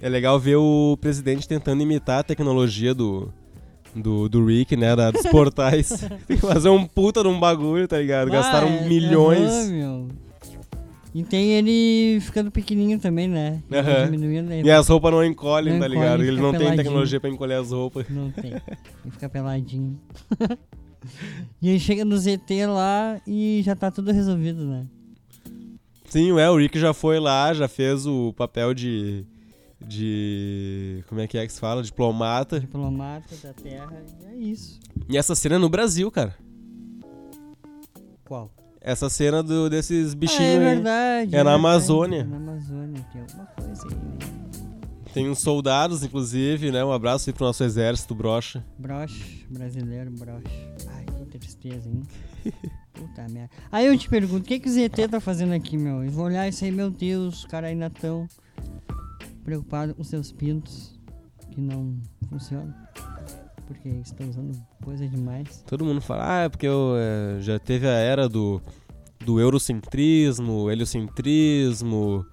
[0.00, 3.32] É legal ver o presidente tentando imitar a tecnologia do,
[3.94, 4.94] do, do Rick, né?
[4.94, 5.88] da- dos portais.
[6.28, 8.30] Tem que fazer um puta de um bagulho, tá ligado?
[8.30, 9.50] Gastaram Ah, é- milhões.
[9.50, 10.08] aham.
[11.14, 13.62] E tem ele ficando pequenininho também, né?
[13.70, 14.04] Ele Aham.
[14.04, 14.60] Diminuindo aí.
[14.62, 16.18] E as roupas não encolhem, Não tá encolhe, ligado?
[16.20, 16.84] fica Ele não tem peladinho.
[16.84, 18.06] tecnologia pra encolher as roupas.
[18.10, 18.50] Não tem.
[18.52, 19.98] Ele fica peladinho.
[21.62, 24.84] e aí chega no ZT lá e já tá tudo resolvido, né?
[26.08, 29.24] Sim, é, o Rick já foi lá, já fez o papel de.
[29.80, 31.04] de.
[31.08, 31.82] como é que é que se fala?
[31.82, 32.60] Diplomata.
[32.60, 34.02] Diplomata da Terra.
[34.22, 34.78] E é isso.
[35.08, 36.34] E essa cena é no Brasil, cara.
[38.24, 38.50] Qual?
[38.80, 40.74] Essa cena do, desses ah, bichinhos é aí.
[40.74, 41.34] verdade.
[41.34, 41.54] É na verdade.
[41.56, 42.20] Amazônia.
[42.20, 43.06] É na Amazônia.
[43.12, 44.36] Tem alguma coisa aí, né?
[45.12, 46.84] Tem uns soldados, inclusive, né?
[46.84, 48.62] Um abraço aí pro nosso exército, brocha.
[48.78, 50.44] Broche, brasileiro, broche.
[50.88, 52.02] Ai, que tristeza, hein?
[52.92, 53.50] Puta merda.
[53.70, 56.02] Aí eu te pergunto, o que, que o ZT tá fazendo aqui, meu?
[56.02, 58.26] Eles vão olhar isso aí, meu Deus, os caras ainda tão
[59.44, 60.98] preocupados com seus pintos
[61.50, 61.96] que não
[62.28, 62.74] funcionam.
[63.66, 65.62] Porque estão usando coisa demais.
[65.66, 68.62] Todo mundo fala, ah, é porque eu, é, já teve a era do,
[69.24, 72.24] do eurocentrismo, heliocentrismo,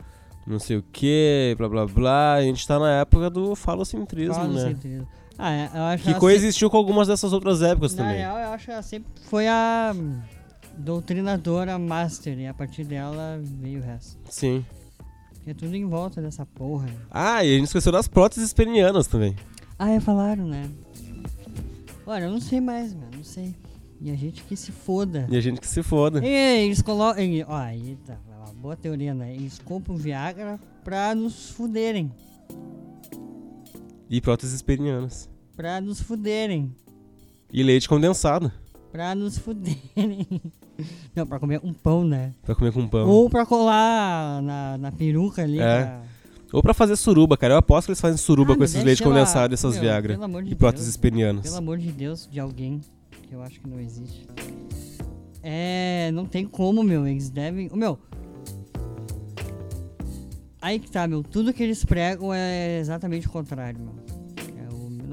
[0.46, 2.34] não sei o que, blá blá blá.
[2.36, 5.06] A gente tá na época do falocentrismo, Fala né?
[5.46, 8.24] Ah, é, eu acho Que coexistiu com algumas dessas outras épocas sempre- Na também.
[8.26, 9.94] real, eu acho que ela sempre foi a
[10.78, 14.18] doutrinadora master e a partir dela veio o resto.
[14.30, 14.66] Sim.
[15.46, 16.88] É tudo em volta dessa porra.
[17.12, 19.36] Ah, e a gente esqueceu das próteses penianas também.
[19.78, 20.70] Ah, é, falaram, né?
[22.08, 23.54] Olha, eu não sei mais, mano, não sei.
[24.00, 25.28] E a gente que se foda.
[25.30, 26.26] E a gente que se foda.
[26.26, 27.22] E eles colocam.
[27.50, 29.34] Ó, aí tá, uma boa teoria, né?
[29.36, 32.10] Eles compram Viagra pra nos fuderem.
[34.10, 35.30] E próteses penianas.
[35.56, 36.74] Pra nos fuderem.
[37.52, 38.52] E leite condensado.
[38.92, 40.28] Pra nos fuderem.
[41.16, 42.34] Não, pra comer um pão, né?
[42.44, 43.08] Pra comer com pão.
[43.08, 45.60] Ou pra colar na, na peruca ali.
[45.60, 45.84] É.
[45.84, 46.02] pra-
[46.52, 47.54] Ou pra fazer suruba, cara.
[47.54, 49.08] Eu aposto que eles fazem suruba Ah, com esses deixa leite lá.
[49.10, 50.14] condensado e essas Meu, Viagra.
[50.14, 50.98] Pelo amor de E próteses Deus.
[50.98, 51.44] penianas.
[51.44, 52.82] Pelo amor de Deus, de alguém
[53.28, 54.26] que eu acho que não existe.
[55.44, 57.06] É, não tem como, meu.
[57.08, 57.70] Eles devem.
[57.72, 58.00] Ô, Meu.
[60.62, 61.22] Aí que tá, meu.
[61.24, 64.03] Tudo que eles pregam é exatamente o contrário, meu.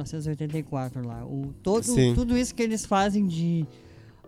[0.00, 1.24] É o 1984 lá.
[1.24, 2.14] O, todo, Sim.
[2.14, 3.66] tudo isso que eles fazem de.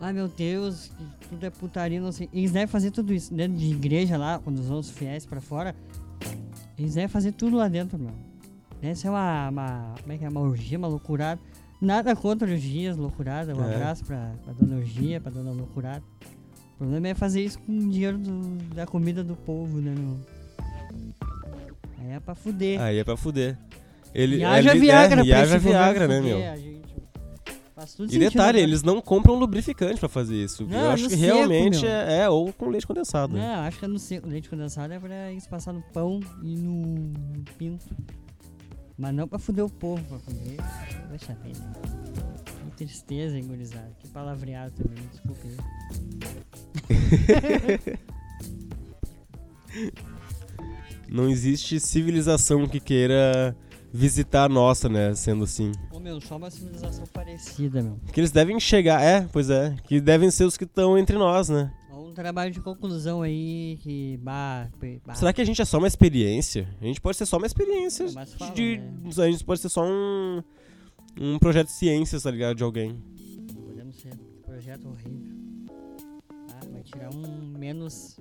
[0.01, 0.91] Ai meu Deus,
[1.29, 2.29] tudo é putaria, não sei.
[2.33, 5.75] Eles devem fazer tudo isso dentro de igreja lá, quando os fiéis pra fora.
[6.77, 8.11] Eles devem fazer tudo lá dentro, meu.
[8.81, 9.95] Deve ser uma, uma.
[10.01, 10.29] Como é que é?
[10.29, 11.41] Uma orgia, uma loucurada.
[11.81, 13.55] Nada contra orgias, loucurada.
[13.57, 13.75] Um É.
[13.77, 16.03] abraço pra, pra dona orgia, pra dona loucurada.
[16.75, 20.17] O problema é fazer isso com o dinheiro do- da comida do povo, né, meu?
[21.99, 22.81] Aí é pra fuder.
[22.81, 23.57] Aí é pra fuder.
[24.15, 26.39] Ele, e haja ele- Viagra é, pra haja governo Viagra, né, meu?
[26.39, 26.83] gente.
[27.75, 28.61] Faz tudo E detalhe, agora.
[28.61, 30.65] eles não compram lubrificante pra fazer isso.
[30.69, 31.91] Não, eu acho no que seco, realmente meu.
[31.91, 33.35] é, é, ou com leite condensado.
[33.35, 33.41] né?
[33.57, 34.29] Não, acho que é no seco.
[34.29, 37.13] Leite condensado é pra eles passar no pão e no,
[37.59, 37.85] pinto.
[38.97, 40.59] Mas não pra fuder o povo pra comer.
[41.11, 41.73] Poxa vida.
[42.77, 43.91] Que tristeza, hein, gurizada.
[43.99, 45.59] Que palavreado também, me desculpe aí.
[51.09, 53.57] Não existe civilização que queira
[53.93, 55.15] visitar a nossa, né?
[55.15, 55.73] Sendo assim.
[55.93, 57.99] Ô meu, só uma civilização parecida, meu.
[58.13, 59.77] Que eles devem chegar, é, pois é.
[59.85, 61.73] Que devem ser os que estão entre nós, né?
[61.93, 64.19] Um trabalho de conclusão aí que.
[64.23, 64.69] Bah,
[65.05, 65.15] bah.
[65.15, 66.69] Será que a gente é só uma experiência?
[66.81, 68.05] A gente pode ser só uma experiência.
[68.05, 69.25] É, mas falam, de, né?
[69.25, 70.43] A gente pode ser só um.
[71.21, 72.57] Um projeto de ciências, tá ligado?
[72.57, 73.03] De alguém.
[73.55, 74.11] Podemos ser.
[74.11, 75.37] Que projeto horrível.
[76.51, 78.19] Ah, vai tirar um menos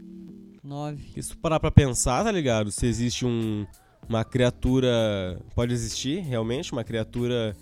[0.63, 1.03] 9.
[1.03, 2.71] Porque se tu parar pra pensar, tá ligado?
[2.71, 3.65] Se existe um,
[4.11, 5.39] uma criatura.
[5.55, 7.55] Pode existir, realmente, uma criatura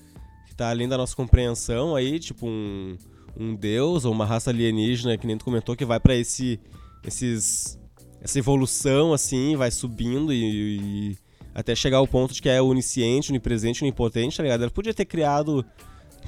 [0.48, 2.98] que tá além da nossa compreensão aí, tipo um,
[3.38, 6.60] um deus ou uma raça alienígena, que nem tu comentou, que vai pra esse.
[7.06, 7.80] esses.
[8.20, 11.18] essa evolução assim, vai subindo e, e
[11.54, 14.62] até chegar ao ponto de que é onisciente, onipresente, onipotente, tá ligado?
[14.62, 15.64] Ela podia ter criado,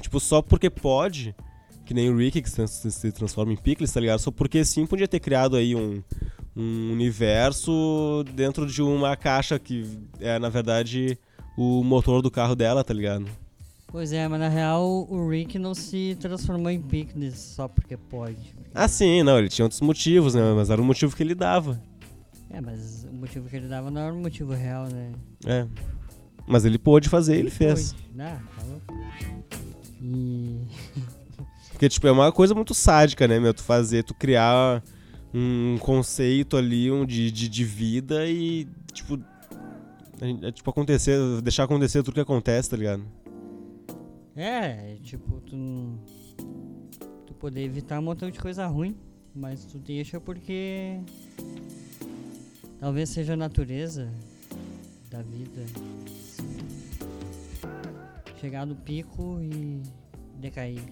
[0.00, 1.34] tipo, só porque pode,
[1.84, 4.20] que nem o Rick que se transforma em Pickles, tá ligado?
[4.20, 6.00] Só porque sim podia ter criado aí um,
[6.56, 9.86] um universo dentro de uma caixa que
[10.20, 11.18] é, na verdade,
[11.56, 13.26] o motor do carro dela, tá ligado?
[13.88, 18.54] Pois é, mas na real o Rick não se transformou em Pickles só porque pode.
[18.74, 20.40] Ah, sim, não, ele tinha outros motivos, né?
[20.54, 21.78] Mas era o motivo que ele dava.
[22.48, 25.12] É, mas o motivo que ele dava não era o motivo real, né?
[25.44, 25.66] É.
[26.46, 27.92] Mas ele pôde fazer, ele fez.
[27.92, 28.20] Pode.
[28.20, 28.94] Ah, tá louco.
[30.00, 30.60] E.
[31.72, 33.52] Porque, tipo, é uma coisa muito sádica, né, meu?
[33.52, 34.82] Tu fazer, tu criar
[35.34, 39.18] um conceito ali um de, de, de vida e, tipo.
[40.20, 43.04] É, tipo, acontecer, deixar acontecer tudo que acontece, tá ligado?
[44.36, 45.98] É, tipo, tu.
[47.26, 48.96] Tu poder evitar um montão de coisa ruim,
[49.34, 51.00] mas tu deixa porque.
[52.78, 54.12] Talvez seja a natureza
[55.10, 55.64] da vida.
[58.40, 59.82] Chegar no pico e
[60.40, 60.82] decair.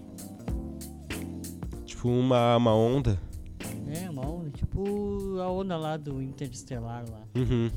[1.85, 3.19] Tipo, uma, uma onda.
[3.93, 7.21] É, uma onda, tipo a onda lá do Interestelar lá.
[7.35, 7.69] Uhum.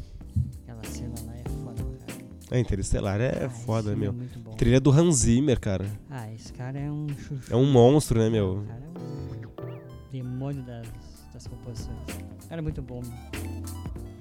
[0.63, 2.25] Aquela cena lá é foda, cara.
[2.51, 4.15] É, Interestelar é Ah, foda, meu.
[4.53, 4.55] É.
[4.57, 5.87] Trilha do Hans Zimmer, cara.
[6.11, 7.53] Ah, esse cara é um chuchu.
[7.53, 8.59] É um monstro, né, meu?
[8.61, 10.87] O cara é um demônio das,
[11.33, 11.99] das composições.
[12.45, 13.43] O cara é muito bom, meu.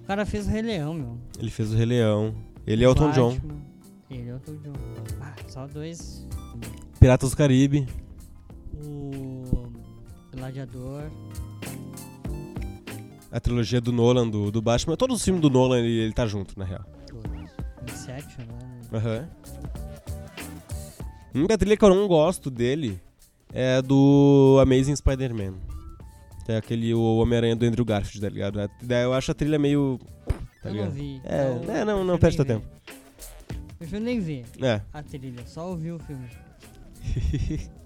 [0.01, 1.17] O cara fez o Rei Leão, meu.
[1.37, 2.33] Ele fez o Rei Leão.
[2.65, 3.37] Ele é o Elton John.
[4.09, 4.73] Ele é o Elton John.
[5.21, 6.25] Ah, só dois.
[6.99, 7.87] Piratas do Caribe.
[8.85, 9.69] O
[10.35, 11.03] Gladiador.
[13.33, 14.95] A trilogia do Nolan, do, do Batman.
[14.95, 16.85] Todos os filmes do Nolan, ele, ele tá junto, na real.
[17.91, 18.81] Inception, né?
[18.93, 19.27] Aham.
[21.33, 23.01] A única trilha que eu não gosto dele
[23.51, 25.55] é do Amazing Spider-Man.
[26.45, 28.69] Que é aquele o Homem-Aranha do Andrew Garfield, tá ligado?
[28.81, 29.99] Daí Eu acho a trilha meio.
[30.61, 30.85] Tá Eu ligado?
[30.89, 31.21] não vi.
[31.25, 32.61] É, então é, não- não teu ver.
[33.79, 34.79] Prefiro nem ver É.
[34.93, 36.27] a trilha, só ouvir o filme.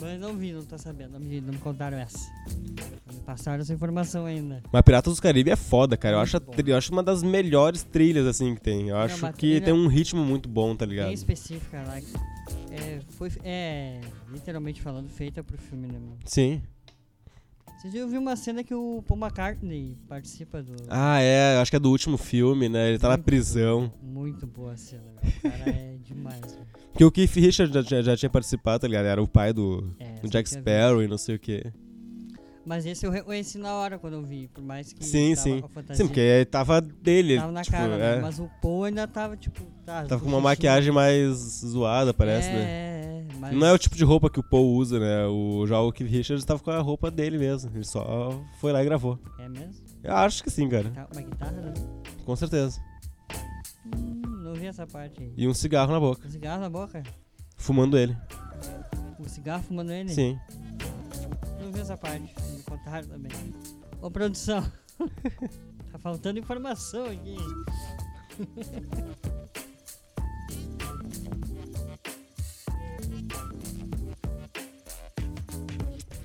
[0.00, 2.30] Mas não vi, não tô sabendo, não me, não me contaram essa.
[3.06, 4.62] Não me passaram essa informação ainda.
[4.72, 6.16] Mas Piratas do Caribe é foda, cara.
[6.16, 6.54] Eu Muito acho, bom.
[6.66, 8.88] eu acho uma das melhores trilhas, assim, que tem.
[8.88, 11.06] Eu acho que tem um ritmo muito bom, tá ligado?
[11.06, 11.98] Bem específica lá.
[12.70, 16.18] É, foi, é, literalmente falando, feita pro filme, né, mano?
[16.24, 16.62] Sim.
[17.78, 20.74] Você já viu uma cena que o Paul McCartney participa do.
[20.88, 22.88] Ah, é, acho que é do último filme, né?
[22.88, 23.92] Ele tá na Muito prisão.
[24.02, 25.04] Muito boa a cena.
[25.22, 26.66] O cara é demais, velho.
[26.90, 29.06] Porque o Keith Richards já, já, já tinha participado, tá ligado?
[29.06, 31.72] Era o pai do, É, do Jack Sparrow e não sei o quê.
[32.66, 35.02] Mas esse eu reconheci na hora quando eu vi, por mais que.
[35.04, 35.62] Sim, sim.
[35.94, 37.36] Sim, porque tava dele.
[37.36, 38.20] Tava na tipo, cara, é, né?
[38.20, 39.62] Mas o Paul ainda tava, tipo.
[39.86, 42.60] Tá, Tava com uma maquiagem mais zoada, parece, é, né?
[42.60, 42.97] É, é,
[43.38, 43.54] mas...
[43.54, 45.26] Não é o tipo de roupa que o Paul usa, né?
[45.26, 47.70] O, já o Keith Richards tava com a roupa dele mesmo.
[47.74, 49.18] Ele só foi lá e gravou.
[49.38, 49.84] É mesmo?
[50.02, 50.90] Eu acho que sim, cara.
[50.90, 51.74] Tá, uma guitarra, né?
[52.24, 52.80] Com certeza.
[53.86, 55.32] Hum, não vi essa parte aí.
[55.36, 56.26] E um cigarro na boca.
[56.26, 57.02] O cigarro na boca?
[57.56, 58.16] Fumando ele.
[59.18, 60.08] O cigarro fumando ele?
[60.08, 60.38] Sim.
[61.60, 62.34] Não vi essa parte.
[62.52, 63.32] Me contaram também.
[64.00, 64.62] Ô, produção.
[65.90, 67.36] tá faltando informação aqui.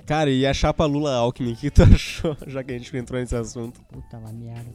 [0.06, 2.36] Cara, e a chapa Lula Alckmin, o que tu achou?
[2.46, 3.80] Já que a gente entrou nesse assunto.
[3.82, 4.70] Puta uma merda.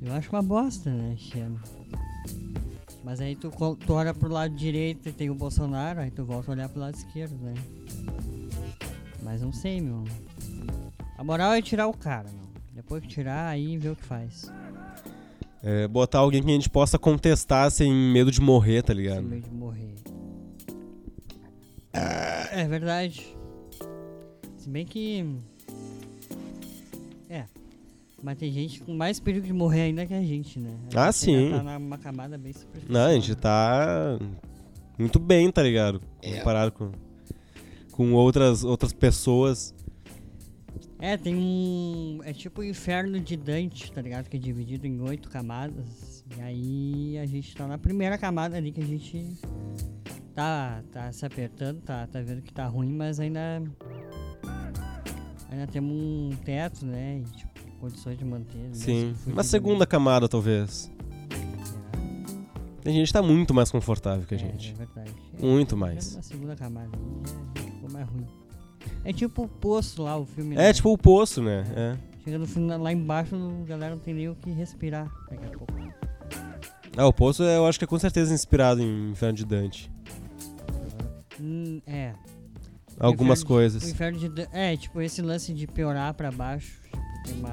[0.00, 1.60] Eu acho uma bosta, né, Chiano?
[3.02, 3.50] Mas aí tu,
[3.86, 6.80] tu olha pro lado direito e tem o Bolsonaro, aí tu volta a olhar pro
[6.80, 7.54] lado esquerdo, né?
[9.22, 10.04] Mas não sei, meu.
[11.18, 12.44] A moral é tirar o cara, meu.
[12.74, 14.50] Depois que tirar, aí vê o que faz.
[15.62, 19.22] É, botar alguém que a gente possa contestar sem medo de morrer, tá Sem ligado?
[19.22, 19.63] medo de morrer.
[22.56, 23.36] É verdade.
[24.56, 25.24] Se bem que.
[27.28, 27.44] É.
[28.22, 30.74] Mas tem gente com mais perigo de morrer ainda que a gente, né?
[30.94, 31.50] A Ah, gente sim.
[31.50, 32.92] Tá numa camada bem superficial.
[32.92, 34.18] Não, a gente tá
[34.98, 36.00] muito bem, tá ligado?
[36.22, 36.90] Comparado com,
[37.92, 39.74] com outras, outras pessoas.
[41.04, 42.20] É, tem um.
[42.24, 44.26] É tipo o inferno de Dante, tá ligado?
[44.26, 46.24] Que é dividido em oito camadas.
[46.34, 49.36] E aí a gente tá na primeira camada ali que a gente
[50.34, 53.62] tá, tá se apertando, tá, tá vendo que tá ruim, mas ainda.
[55.50, 57.18] Ainda temos um teto, né?
[57.18, 58.56] E, tipo, condições de manter.
[58.56, 59.14] mesmo Sim.
[59.26, 60.90] Uma segunda camada, talvez.
[61.66, 61.90] Será?
[62.80, 64.72] Tem gente que tá muito mais confortável que a É, gente.
[64.72, 65.12] É, verdade.
[65.38, 66.14] Muito É, mais.
[66.14, 68.43] Uma segunda camada aí já ficou mais ruim.
[69.04, 70.54] É tipo o poço lá, o filme.
[70.54, 70.72] É né?
[70.72, 71.64] tipo o poço, né?
[71.76, 71.96] É.
[72.24, 75.48] Chega no final, lá embaixo, a galera não tem nem o que respirar daqui a
[75.58, 75.74] pouco.
[76.96, 79.90] Ah, o poço eu acho que é com certeza inspirado em Inferno de Dante.
[81.40, 82.14] Hum, é.
[82.98, 83.90] Algumas Inferno de- O coisas.
[83.90, 86.80] inferno de Dan- É, tipo, esse lance de piorar pra baixo.
[86.84, 87.52] Tipo, tem uma.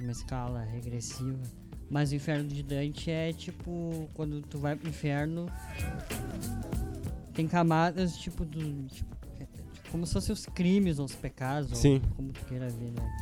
[0.00, 1.36] Uma escala regressiva.
[1.90, 4.08] Mas o inferno de Dante é tipo.
[4.14, 5.46] Quando tu vai pro inferno.
[7.34, 8.86] Tem camadas tipo do.
[8.86, 9.16] Tipo,
[9.90, 11.76] como se fossem os crimes ou os pecados.
[11.78, 12.00] Sim.
[12.10, 13.16] Ou como tu queira ver, né?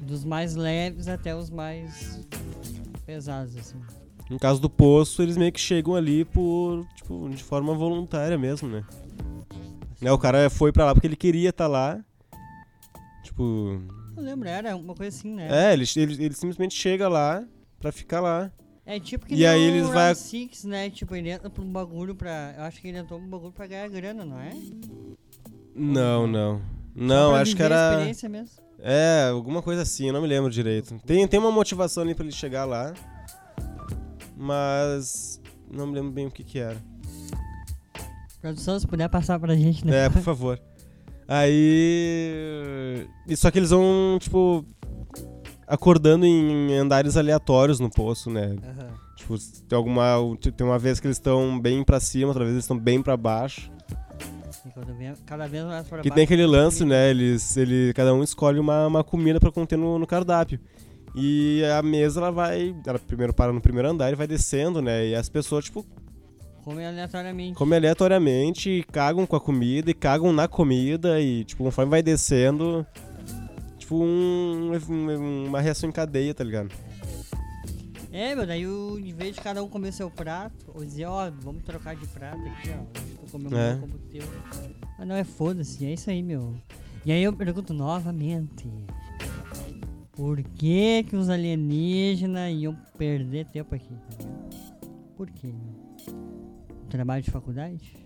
[0.00, 2.20] Dos mais leves até os mais
[3.06, 3.78] pesados, assim.
[4.28, 8.68] No caso do poço, eles meio que chegam ali por, tipo, de forma voluntária mesmo,
[8.68, 8.84] né?
[10.00, 12.02] Né, o cara foi pra lá porque ele queria estar lá.
[13.22, 13.80] Tipo.
[14.16, 15.48] Não lembro, era uma coisa assim, né?
[15.50, 17.44] É, ele, ele, ele simplesmente chega lá
[17.78, 18.50] pra ficar lá.
[18.86, 20.90] É tipo que E aí o eles Round vai- Six, né?
[20.90, 22.54] Tipo, ele entra pra um bagulho pra.
[22.56, 24.52] Eu acho que ele entrou pra um bagulho pra ganhar grana, não é?
[25.74, 26.60] Não, não.
[26.94, 27.92] Não, acho que era.
[27.92, 28.50] experiência mesmo.
[28.78, 30.98] É, alguma coisa assim, eu não me lembro direito.
[31.06, 32.92] Tem, tem uma motivação ali pra ele chegar lá.
[34.36, 35.40] Mas.
[35.70, 36.76] Não me lembro bem o que que era.
[38.40, 40.06] Produção, se puder passar pra gente, né?
[40.06, 40.60] É, por favor.
[41.28, 43.06] Aí.
[43.28, 44.64] e Só que eles vão, tipo.
[45.66, 48.56] Acordando em andares aleatórios no poço, né?
[48.64, 48.88] Aham.
[49.14, 49.36] Tipo,
[49.68, 50.16] tem alguma.
[50.56, 53.16] Tem uma vez que eles estão bem pra cima, outra vez eles estão bem pra
[53.16, 53.70] baixo.
[54.98, 56.14] Vem- Cada vez mais pra E baixo.
[56.14, 56.94] tem aquele lance, comida.
[56.96, 57.10] né?
[57.10, 60.58] Eles, ele, cada um escolhe uma, uma comida pra conter no, no cardápio.
[61.14, 62.74] E a mesa, ela vai.
[62.86, 65.08] Ela primeiro para no primeiro andar e vai descendo, né?
[65.08, 65.84] E as pessoas, tipo,
[66.62, 67.54] Come aleatoriamente.
[67.56, 71.20] comem aleatoriamente, e cagam com a comida e cagam na comida.
[71.20, 72.86] E, tipo, conforme vai descendo.
[73.78, 74.70] Tipo, um-
[75.48, 76.68] uma reação em cadeia, tá ligado?
[78.12, 81.30] É, meu, daí o, em vez de cada um comer seu prato, ou dizer, ó,
[81.30, 83.00] vamos trocar de prato aqui, ó.
[83.00, 83.76] Hoje tu comeu É.
[83.76, 84.22] como o teu.
[84.98, 86.54] Mas não é foda-se, é isso aí, meu.
[87.04, 88.68] E aí eu pergunto novamente.
[90.12, 93.88] Por que que os alienígenas iam perder tempo aqui?
[94.18, 94.28] tá?
[95.16, 95.54] Por quê?
[96.10, 97.96] Um trabalho de faculdade?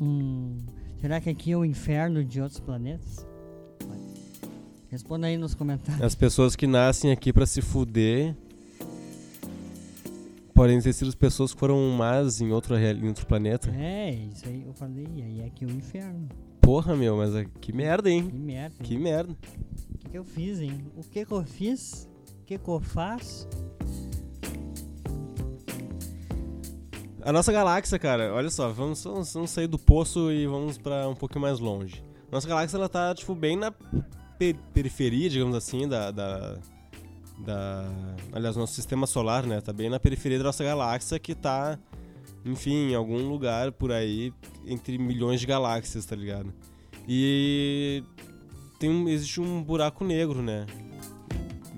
[0.00, 0.56] Hum,
[1.00, 3.26] será que aqui é o inferno de outros planetas?
[4.90, 6.02] Responda aí nos comentários.
[6.02, 8.34] As pessoas que nascem aqui pra se fuder.
[10.58, 13.70] Podem ter sido as pessoas que foram más em em outro planeta.
[13.70, 16.28] É, isso aí eu falei, aí é aqui o inferno.
[16.60, 18.28] Porra, meu, mas é- que merda, hein?
[18.28, 18.74] Que merda.
[18.80, 18.82] hein?
[18.82, 19.32] Que merda.
[19.32, 20.84] O que, que eu fiz, hein?
[20.96, 22.08] O que que eu fiz?
[22.40, 23.48] O que que eu faço?
[27.22, 31.08] A nossa galáxia, cara, olha só, vamos, vamos, vamos sair do poço e vamos pra
[31.08, 32.02] um pouquinho mais longe.
[32.32, 33.70] Nossa galáxia, ela tá, tipo, bem na
[34.36, 36.58] per- periferia, digamos assim, da, da,
[37.38, 37.84] da...
[38.32, 39.60] Aliás, nosso sistema solar, né?
[39.60, 41.78] Tá bem na periferia da nossa galáxia, que tá,
[42.44, 44.32] enfim, em algum lugar por aí,
[44.66, 46.52] entre milhões de galáxias, tá ligado?
[47.08, 48.02] E
[48.78, 50.66] tem existe um buraco negro, né?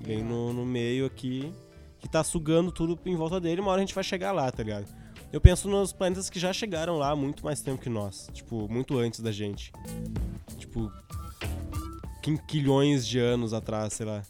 [0.05, 1.53] Bem no, no meio aqui,
[1.99, 4.63] que tá sugando tudo em volta dele, uma hora a gente vai chegar lá, tá
[4.63, 4.85] ligado?
[5.31, 8.29] Eu penso nos planetas que já chegaram lá há muito mais tempo que nós.
[8.33, 9.71] Tipo, muito antes da gente.
[10.57, 10.91] Tipo,
[12.21, 14.23] quinquilhões de anos atrás, sei lá.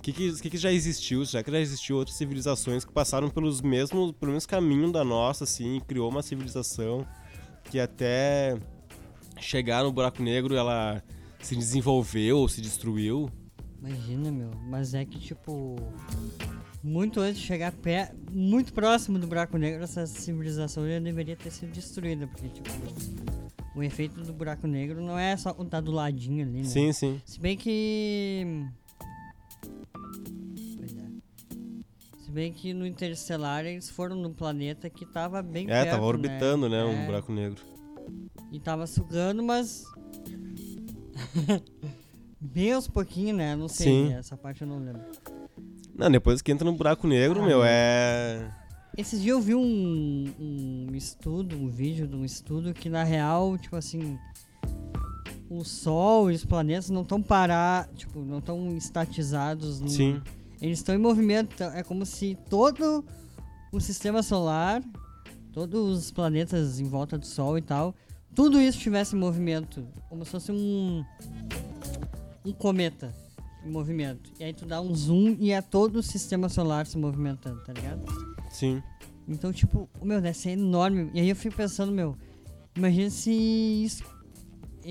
[0.00, 1.26] O que que, que que já existiu?
[1.26, 5.44] Já que já existiu outras civilizações que passaram pelos mesmos, pelo mesmo caminho da nossa,
[5.44, 7.06] assim, e criou uma civilização
[7.64, 8.56] que até
[9.38, 11.02] chegar no buraco negro ela
[11.38, 13.30] se desenvolveu ou se destruiu.
[13.78, 14.50] Imagina, meu.
[14.70, 15.76] Mas é que, tipo.
[16.82, 21.50] Muito antes de chegar pé, muito próximo do buraco negro, essa civilização já deveria ter
[21.50, 22.26] sido destruída.
[22.26, 22.70] Porque, tipo.
[23.76, 26.64] O efeito do buraco negro não é só quando tá do ladinho ali, né?
[26.64, 27.20] Sim, sim.
[27.26, 28.66] Se bem que.
[30.76, 31.06] Pois é.
[32.24, 36.04] Se bem que no Interestelar eles foram num planeta que tava bem É, perto, tava
[36.04, 37.62] orbitando, né, um É, buraco negro.
[38.52, 39.84] E tava sugando, mas.
[42.40, 43.54] bem aos pouquinhos, né?
[43.56, 44.08] Não sei, Sim.
[44.10, 44.18] né?
[44.18, 45.02] essa parte eu não lembro.
[45.94, 47.64] Não, depois que entra no buraco negro, Ah, meu, meu.
[47.64, 48.50] é.
[48.96, 53.56] Esses dias eu vi um, um estudo, um vídeo de um estudo que na real,
[53.56, 54.18] tipo assim,
[55.50, 59.80] o Sol e os planetas não estão parar, tipo, não estão estatizados.
[59.80, 60.22] num- Sim.
[60.62, 61.52] Eles estão em movimento.
[61.54, 63.04] então É como se todo
[63.72, 64.82] o sistema solar,
[65.52, 67.94] todos os planetas em volta do Sol e tal,
[68.34, 69.84] tudo isso estivesse em movimento.
[70.08, 71.04] Como se fosse um.
[72.44, 73.12] Um cometa
[73.64, 74.30] em movimento.
[74.40, 77.72] E aí tu dá um zoom e é todo o sistema solar se movimentando, tá
[77.72, 78.00] ligado?
[78.50, 78.82] Sim.
[79.28, 81.10] Então, tipo, meu, deve ser enorme.
[81.12, 82.16] E aí eu fico pensando, meu,
[82.74, 84.02] imagina se isso.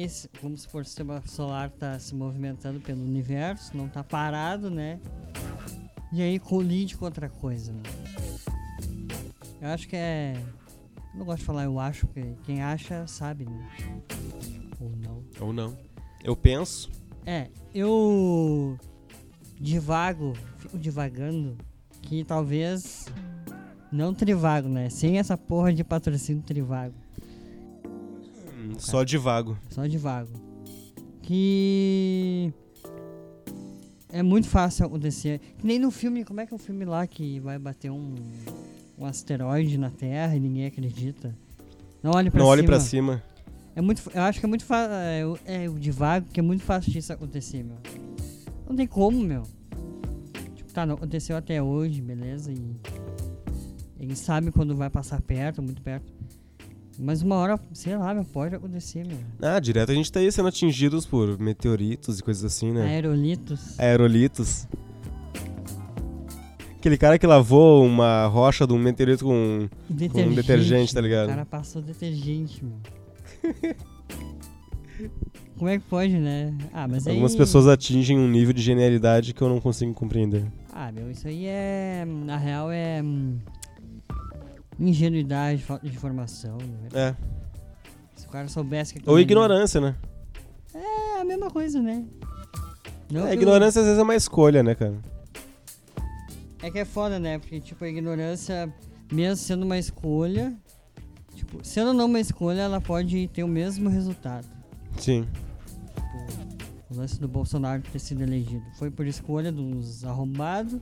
[0.02, 4.97] Esse, vamos supor, o sistema solar tá se movimentando pelo universo, não tá parado, né?
[6.14, 7.84] E aí colide com outra coisa, né?
[9.60, 10.41] Eu acho que é.
[11.14, 13.70] Eu não gosto de falar eu acho, porque quem acha sabe, né?
[14.80, 15.24] Ou não.
[15.41, 15.78] Ou não.
[16.24, 16.89] Eu penso.
[17.26, 18.80] É, eu
[19.60, 21.58] divago, fico divagando
[22.02, 23.06] que talvez
[23.91, 24.89] não trivago, né?
[24.89, 26.95] Sem essa porra de patrocínio trivago,
[28.80, 29.57] hum, Só de vago.
[29.69, 30.30] só divago.
[31.21, 32.51] Que
[34.11, 35.39] é muito fácil acontecer.
[35.57, 38.15] Que nem no filme, como é que é o filme lá que vai bater um,
[38.97, 41.36] um asteroide na Terra e ninguém acredita?
[42.01, 42.51] Não olhe pra Não cima.
[42.51, 43.23] olhe pra cima.
[43.75, 44.93] É muito, eu acho que é muito fácil.
[44.95, 47.77] É, o- é o divago que é muito fácil disso acontecer, meu.
[48.67, 49.43] Não tem como, meu.
[50.55, 52.51] Tipo, tá, não aconteceu até hoje, beleza?
[52.51, 52.75] E.
[53.99, 56.11] Ele sabe quando vai passar perto, muito perto.
[57.02, 59.18] Mas uma hora, sei lá, meu, pode acontecer, meu.
[59.41, 62.86] Ah, direto a gente tá aí sendo atingidos por meteoritos e coisas assim, né?
[62.86, 63.80] Aerolitos.
[63.80, 64.68] Aerolitos.
[66.78, 69.70] Aquele cara que lavou uma rocha de um meteorito com.
[69.89, 70.36] Detergente.
[70.36, 71.28] detergente, tá ligado?
[71.28, 72.78] O cara passou detergente, meu.
[75.58, 76.54] Como é que pode, né?
[76.74, 77.14] Ah, mas aí...
[77.14, 80.45] Algumas pessoas atingem um nível de genialidade que eu não consigo compreender.
[80.74, 82.06] Ah, meu, isso aí é.
[82.06, 83.02] Na real é.
[84.80, 86.57] Ingenuidade, falta de informação.
[86.57, 86.89] Né?
[86.93, 87.15] É.
[88.15, 89.09] Se o cara soubesse que.
[89.09, 89.95] Ou ignorância, né?
[90.73, 92.05] É a mesma coisa, né?
[93.11, 94.97] Não É, ignorância às vezes é uma escolha, né, cara?
[96.61, 97.39] É que é foda, né?
[97.39, 98.71] Porque, tipo, a ignorância,
[99.11, 100.55] mesmo sendo uma escolha.
[101.36, 104.47] Tipo, sendo não uma escolha, ela pode ter o mesmo resultado.
[104.97, 105.27] Sim.
[106.89, 108.63] O lance do Bolsonaro ter sido elegido.
[108.77, 110.80] Foi por escolha dos arrombados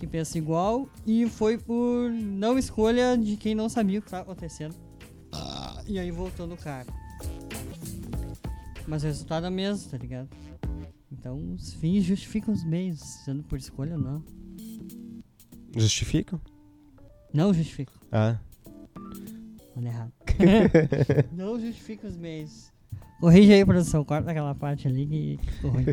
[0.00, 4.22] que pensa igual e foi por não escolha de quem não sabia o que estava
[4.22, 4.74] acontecendo.
[5.86, 6.86] E aí voltou no cara.
[8.86, 10.30] Mas o resultado é o mesmo, tá ligado?
[11.12, 14.24] Então os fins justificam os meios, sendo por escolha ou não.
[15.76, 16.40] Justificam?
[17.32, 17.94] Não justificam.
[18.10, 18.38] Ah.
[19.76, 20.12] Olha errado.
[21.36, 22.72] não justifica os meios.
[23.20, 24.02] Corrige aí, produção.
[24.02, 25.84] Corta aquela parte ali que que ficou ruim.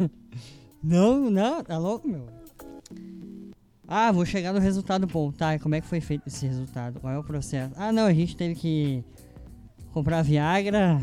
[0.84, 2.42] não, não, tá louco, meu.
[3.94, 5.30] Ah, vou chegar no resultado bom.
[5.30, 6.98] Tá, e como é que foi feito esse resultado?
[6.98, 7.74] Qual é o processo?
[7.76, 9.04] Ah, não, a gente teve que
[9.92, 10.98] comprar Viagra.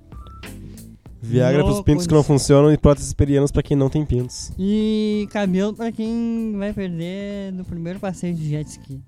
[1.20, 4.52] Viagra Não, pros pintos que não funcionam e próteses perianas pra quem não tem pintos.
[4.58, 9.02] E cabelo pra quem vai perder no primeiro passeio de jet ski.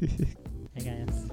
[0.74, 1.25] Pega essa.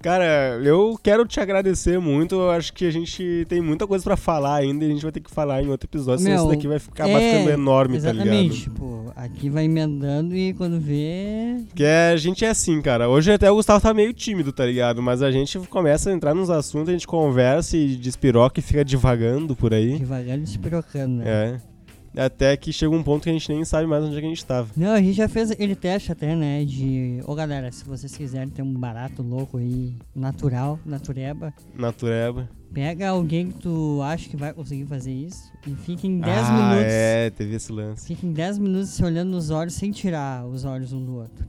[0.00, 2.34] Cara, eu quero te agradecer muito.
[2.34, 5.12] Eu acho que a gente tem muita coisa pra falar ainda e a gente vai
[5.12, 8.10] ter que falar em outro episódio, senão isso daqui vai ficar é, ficando enorme, tá
[8.10, 8.62] Exatamente, ligado?
[8.62, 11.64] tipo, a Aqui vai emendando e quando vê.
[11.66, 13.08] Porque a gente é assim, cara.
[13.08, 15.02] Hoje até o Gustavo tá meio tímido, tá ligado?
[15.02, 18.84] Mas a gente começa a entrar nos assuntos, a gente conversa e despiroca e fica
[18.84, 19.98] divagando por aí.
[19.98, 21.24] Devagando e se pirocando, né?
[21.26, 21.75] É.
[22.16, 24.28] Até que chega um ponto que a gente nem sabe mais onde é que a
[24.30, 24.70] gente tava.
[24.74, 26.64] Não, a gente já fez ele teste até, né?
[26.64, 27.20] De.
[27.26, 32.48] Ô galera, se vocês quiserem ter um barato louco aí, natural, natureba, Natureba.
[32.72, 36.52] pega alguém que tu acha que vai conseguir fazer isso e fica em 10 ah,
[36.52, 36.92] minutos.
[36.92, 38.06] é, teve esse lance.
[38.06, 41.46] Fica em 10 minutos se olhando nos olhos sem tirar os olhos um do outro.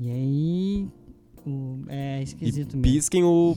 [0.00, 0.88] E aí.
[1.46, 2.82] o- é esquisito mesmo.
[2.82, 3.56] Pisquem o.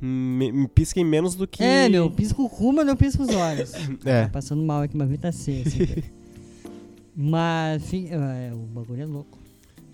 [0.00, 1.62] me- pisquem menos do que.
[1.62, 3.72] É, meu, pisco o cu, mas não pisco os olhos.
[4.04, 4.24] É.
[4.24, 5.62] Tá passando mal aqui, mas tá C.
[5.66, 6.02] Assim,
[7.14, 9.38] mas fi- é, o bagulho é louco.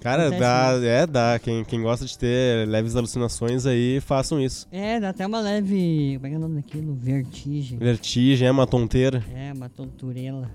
[0.01, 0.87] Cara, Acontece dá.
[0.87, 1.39] É, dá.
[1.39, 4.69] Quem, quem gosta de ter leves alucinações aí, façam isso.
[4.71, 6.17] É, dá até uma leve.
[6.17, 6.95] Como é que é o nome daquilo?
[6.95, 7.79] Vertigem.
[7.79, 9.25] Vertigem, é uma tonteira.
[9.35, 10.51] É, uma tonturela.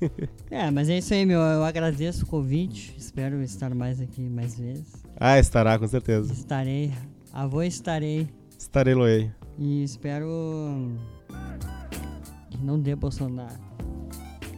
[0.50, 1.40] é, mas é isso aí, meu.
[1.40, 2.94] Eu agradeço o convite.
[2.98, 4.92] Espero estar mais aqui mais vezes.
[5.18, 6.30] Ah, estará, com certeza.
[6.30, 6.92] Estarei.
[7.32, 8.28] Avô estarei.
[8.60, 9.30] Estarei loei.
[9.58, 10.28] E espero
[12.50, 13.58] que não dê Bolsonaro.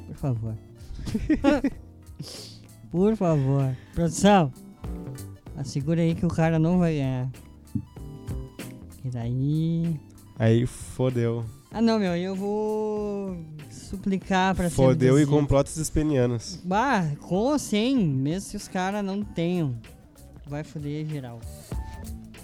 [0.09, 0.59] Por favor.
[2.91, 3.77] Por favor.
[3.95, 4.53] Produção,
[5.57, 7.31] assegura aí que o cara não vai ganhar.
[9.05, 10.01] E daí.
[10.37, 11.45] Aí fodeu.
[11.71, 13.37] Ah não, meu, eu vou
[13.71, 14.75] suplicar pra ser.
[14.75, 15.31] Fodeu e abduzido.
[15.31, 16.61] com próteses espenianas.
[16.65, 19.79] Bah, com ou sem, mesmo se os caras não tenham.
[20.47, 21.41] Vai foder geral.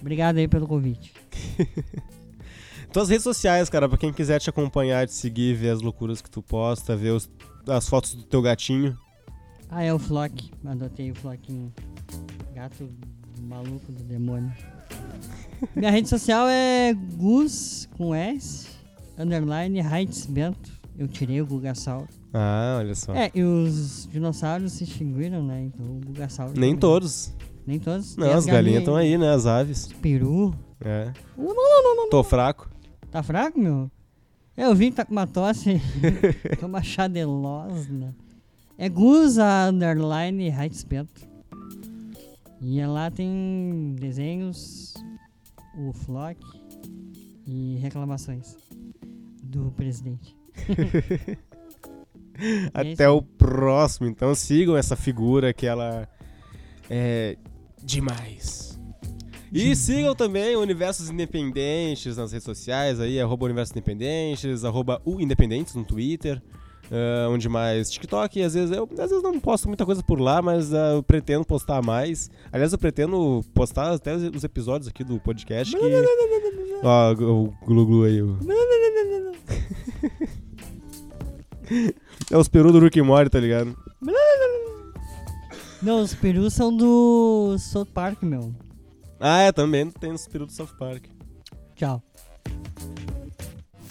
[0.01, 1.13] Obrigado aí pelo convite.
[2.93, 6.31] Tuas redes sociais, cara, pra quem quiser te acompanhar, te seguir, ver as loucuras que
[6.31, 7.29] tu posta, ver os-
[7.69, 8.97] as fotos do teu gatinho.
[9.71, 10.51] Ah, é o Flock.
[10.65, 11.73] Adotei o Flockinho.
[12.55, 12.89] Gato
[13.43, 14.51] maluco do demônio.
[15.77, 18.69] Minha rede social é Gus com S,
[19.19, 20.73] underline Heights Bento.
[20.97, 22.09] Eu tirei o Gugasauro.
[22.33, 23.15] Ah, olha só.
[23.15, 25.65] É, e os dinossauros se extinguiram, né?
[25.65, 26.53] Então o Gugasauro.
[26.53, 26.77] Nem também.
[26.81, 27.33] todos.
[27.69, 28.17] Nem todos.
[28.17, 29.31] Não, Tem as galinhas estão aí, né?
[29.31, 29.93] As aves.
[30.01, 30.55] Peru.
[30.81, 31.13] É.
[31.37, 32.09] Uh, não, não, não, não.
[32.09, 32.67] Tô fraco.
[33.11, 33.91] Tá fraco, meu?
[34.57, 35.79] É, Eu vi que tá com uma tosse.
[36.59, 38.17] Toma chá de losna.
[38.79, 41.29] É Guza Underline Heights Bento.
[42.63, 44.95] E lá tem desenhos,
[45.77, 46.41] o Flock
[47.47, 48.57] e reclamações
[49.43, 50.35] do presidente.
[52.41, 53.11] É Até aí.
[53.11, 54.07] o próximo.
[54.07, 56.09] Então sigam essa figura que ela
[56.89, 57.37] é
[57.83, 58.79] demais.
[59.53, 65.21] E sigam também o Universos Independentes nas redes sociais aí, arroba Universos Independentes, arroba o
[65.21, 66.43] Independentes no Twitter.
[66.93, 67.91] ah, onde mais?
[67.91, 71.03] TikTok, às vezes eu às vezes não posto muita coisa por lá, mas ah, eu
[71.03, 72.31] pretendo postar mais.
[72.53, 75.75] Aliás, eu pretendo postar até os, os episódios aqui do podcast.
[75.75, 75.83] Que...
[76.83, 78.21] Ó, o Glu Glu aí.
[78.23, 78.37] o-
[82.31, 83.77] É os peru do Rick Morty, tá ligado?
[85.81, 88.53] Não, os perus são do South Park, meu.
[89.21, 91.05] Ah, é, também tem os peru do South Park.
[91.75, 92.03] Tchau.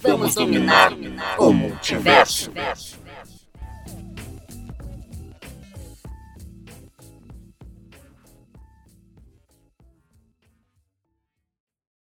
[0.02, 0.94] Vamos dominar
[1.40, 2.52] o multiverso.